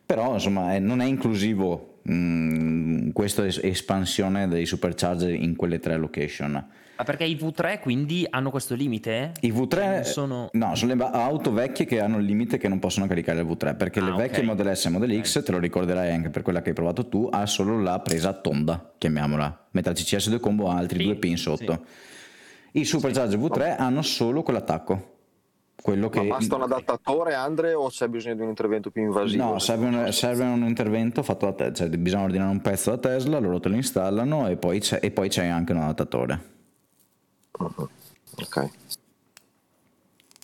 [0.07, 5.97] Però insomma eh, non è inclusivo mh, questa es- espansione dei supercharger in quelle tre
[5.97, 6.66] location.
[6.97, 9.32] Ma perché i V3 quindi hanno questo limite?
[9.40, 10.49] I V3 Cioè, sono...
[10.53, 13.76] no, sono le auto vecchie che hanno il limite che non possono caricare il V3
[13.76, 14.45] perché le Ah, vecchie ok.
[14.45, 15.42] Model S e Model X, Ok.
[15.45, 18.92] te lo ricorderai anche per quella che hai provato tu, ha solo la presa tonda,
[18.97, 21.84] chiamiamola, mentre la CCS 2 combo ha altri Sì, due pin sotto.
[22.72, 25.11] I supercharger V3 hanno solo quell'attacco.
[25.82, 29.42] Quello che Ma basta un adattatore, Andre, o c'è bisogno di un intervento più invasivo?
[29.45, 32.99] No, serve un, serve un intervento fatto da te, cioè bisogna ordinare un pezzo da
[32.99, 36.53] Tesla, loro te lo installano e poi c'è, e poi c'è anche un adattatore.
[37.59, 38.57] Ok.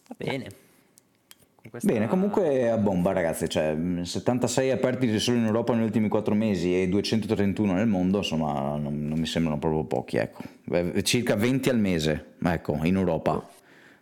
[0.09, 0.51] Va bene.
[1.69, 6.09] Questa- Bene, comunque a bomba ragazzi, cioè mh, 76 aperti solo in Europa negli ultimi
[6.09, 10.43] 4 mesi e 231 nel mondo, insomma non, non mi sembrano proprio pochi, ecco.
[11.03, 13.47] Circa 20 al mese, ecco, in Europa.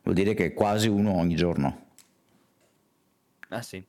[0.02, 1.86] Vuol dire che quasi uno ogni giorno.
[3.48, 3.84] Ah sì.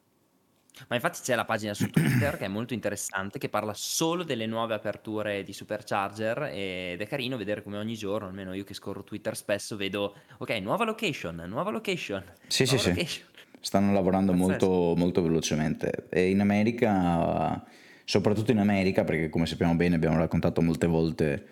[0.87, 4.45] Ma infatti c'è la pagina su Twitter che è molto interessante, che parla solo delle
[4.45, 9.03] nuove aperture di Supercharger ed è carino vedere come ogni giorno, almeno io che scorro
[9.03, 12.23] Twitter spesso, vedo, ok, nuova location, nuova location.
[12.47, 12.89] Sì, sì, nuova sì.
[12.89, 13.27] location.
[13.61, 16.07] Stanno lavorando molto, molto velocemente.
[16.09, 17.61] E in America,
[18.05, 21.47] soprattutto in America, perché come sappiamo bene, abbiamo raccontato molte volte,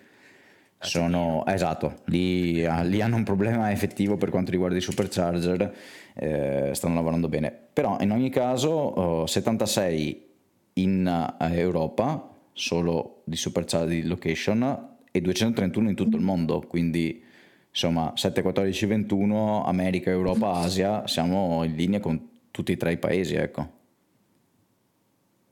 [0.80, 5.74] sono esatto, lì, ah, lì hanno un problema effettivo per quanto riguarda i supercharger,
[6.14, 7.50] eh, stanno lavorando bene.
[7.72, 10.26] Però in ogni caso, oh, 76
[10.74, 17.22] in eh, Europa, solo di supercharger di location, e 231 in tutto il mondo, quindi
[17.68, 22.98] insomma 7, 14, 21, America, Europa, Asia, siamo in linea con tutti e tre i
[22.98, 23.76] paesi, ecco.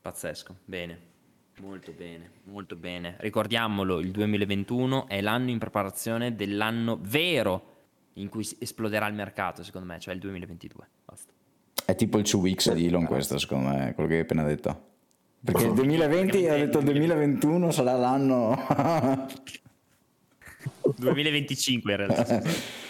[0.01, 0.99] Pazzesco, bene,
[1.61, 3.17] molto bene, molto bene.
[3.19, 7.75] Ricordiamolo, il 2021 è l'anno in preparazione dell'anno vero
[8.15, 10.89] in cui esploderà il mercato, secondo me, cioè il 2022.
[11.05, 11.33] Basta.
[11.85, 14.85] È tipo il 2X di Elon questo, secondo me, quello che hai appena detto.
[15.45, 18.57] Perché il 2020 ha detto il 2021 sarà l'anno...
[20.97, 22.43] 2025 in realtà.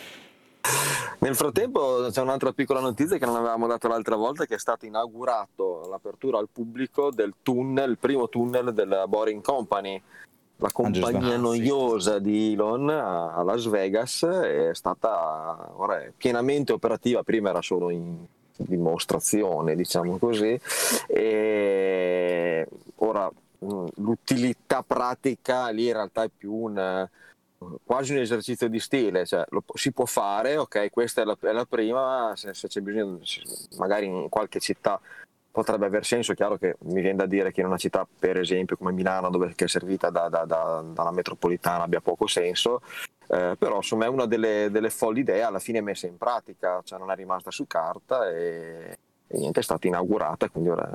[1.19, 4.85] Nel frattempo c'è un'altra piccola notizia che non avevamo dato l'altra volta che è stato
[4.87, 10.01] inaugurato l'apertura al pubblico del tunnel, il primo tunnel della Boring Company,
[10.59, 11.41] la compagnia Ah, sì.
[11.41, 17.91] noiosa di Elon a Las Vegas è stata ora è pienamente operativa, prima era solo
[17.91, 18.25] in
[18.59, 20.59] dimostrazione, diciamo così,
[21.09, 27.09] e ora mh, l'utilità pratica lì in realtà è più un
[27.85, 31.53] quasi un esercizio di stile, cioè lo- si può fare, ok, questa è la, è
[31.53, 33.19] la prima, se, se c'è bisogno,
[33.79, 35.01] magari in qualche città
[35.51, 38.39] potrebbe aver senso, è chiaro che mi viene da dire che in una città per
[38.39, 42.83] esempio come Milano dove che è servita da- da- da- dalla metropolitana abbia poco senso,
[43.29, 46.99] eh, però insomma è una delle, delle folli idee alla fine messa in pratica, cioè
[46.99, 50.91] non è rimasta su carta e, e niente, è stata inaugurata, quindi ora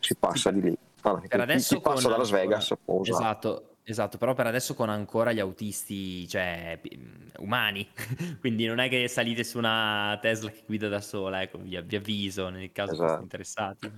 [0.00, 0.78] si passa di lì.
[1.02, 3.22] Allora, chi- Per adesso chi passa con da Las Vegas può usare.
[3.22, 6.80] Esatto, esatto, però per adesso con ancora gli autisti, cioè
[7.38, 7.88] umani,
[8.40, 11.96] quindi non è che salite su una Tesla che guida da sola, ecco, vi, vi
[11.96, 13.08] avviso nel caso Esatto.
[13.08, 13.92] foste interessati.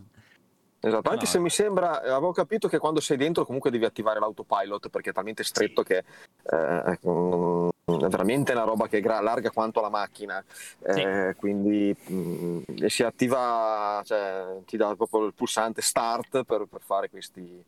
[0.80, 1.42] Esatto, anche No, se no.
[1.44, 5.12] mi sembra, eh, avevo capito che quando sei dentro comunque devi attivare l'autopilot perché è
[5.12, 6.04] talmente stretto che
[6.50, 7.68] eh, mm,
[8.04, 10.42] è veramente una roba che è gra- larga quanto la macchina,
[10.82, 16.80] Eh, quindi mm, e si attiva, cioè ti dà proprio il pulsante start per, per
[16.80, 17.64] fare questi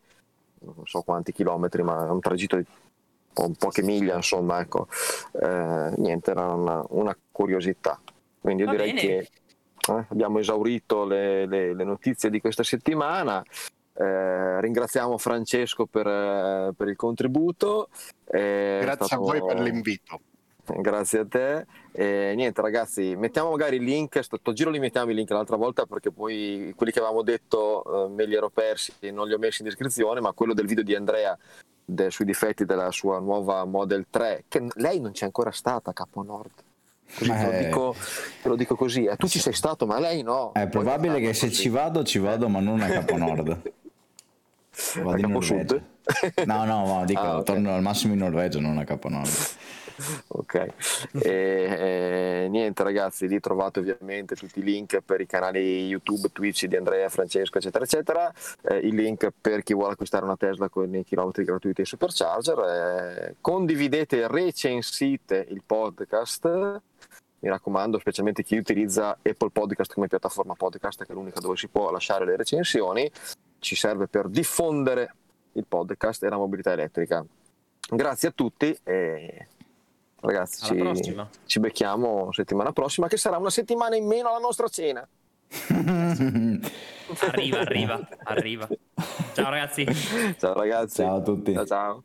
[0.60, 2.64] non so quanti chilometri, ma è un tragitto di
[3.32, 4.86] po- poche miglia, insomma, ecco.
[5.32, 8.00] Eh, niente, era una, una curiosità.
[8.40, 9.06] Quindi io Va direi bene.
[9.06, 9.28] che
[9.92, 13.42] eh, abbiamo esaurito le, le- le notizie di questa settimana.
[13.92, 17.88] Eh, ringraziamo Francesco per, per il contributo.
[18.24, 20.20] Eh, è Grazie stato- a voi per l'invito.
[20.64, 21.66] Grazie a te.
[21.92, 24.20] E niente, ragazzi, mettiamo magari il link.
[24.22, 28.08] Sto, giro li mettiamo i link l'altra volta perché poi quelli che avevamo detto eh,
[28.10, 30.20] me li ero persi e non li ho messi in descrizione.
[30.20, 31.36] Ma quello del video di Andrea
[31.84, 35.92] de- sui difetti della sua nuova Model 3, che lei non c'è ancora stata a
[35.92, 36.52] Capo Nord.
[37.12, 37.94] Così te, lo dico,
[38.40, 39.04] te lo dico così.
[39.06, 39.16] eh.
[39.16, 40.52] Tu ci sei stato, ma lei no.
[40.52, 41.60] È probabile Poi che se così.
[41.62, 43.60] ci vado, ci vado, ma non a Capo Nord.
[45.02, 45.40] Vado A Capo.
[45.40, 45.82] Sud?
[46.44, 47.44] No, no, ma dico, Ah, ok.
[47.44, 49.28] torno al massimo in Norvegia, non a Capo Nord.
[50.28, 50.74] Ok, e,
[51.22, 56.76] e, niente ragazzi, lì trovate ovviamente tutti i link per i canali YouTube, Twitch di
[56.76, 58.32] Andrea, Francesco, eccetera, eccetera.
[58.62, 62.58] Eh, il link per chi vuole acquistare una Tesla con i chilometri gratuiti e supercharger.
[62.58, 66.80] Eh, condividete, recensite il podcast.
[67.42, 71.68] Mi raccomando, specialmente chi utilizza Apple Podcast come piattaforma podcast, che è l'unica dove si
[71.68, 73.10] può lasciare le recensioni,
[73.58, 75.14] ci serve per diffondere
[75.52, 77.24] il podcast e la mobilità elettrica.
[77.92, 79.46] Grazie a tutti e
[80.20, 81.28] ragazzi Alla ci, prossima.
[81.46, 85.06] ci becchiamo settimana prossima che sarà una settimana in meno alla nostra cena.
[87.18, 88.68] Arriva, arriva, arriva.
[89.34, 89.84] Ciao ragazzi.
[90.38, 90.96] Ciao ragazzi.
[91.02, 91.52] Ciao a tutti.
[91.52, 91.98] Ciao ciao.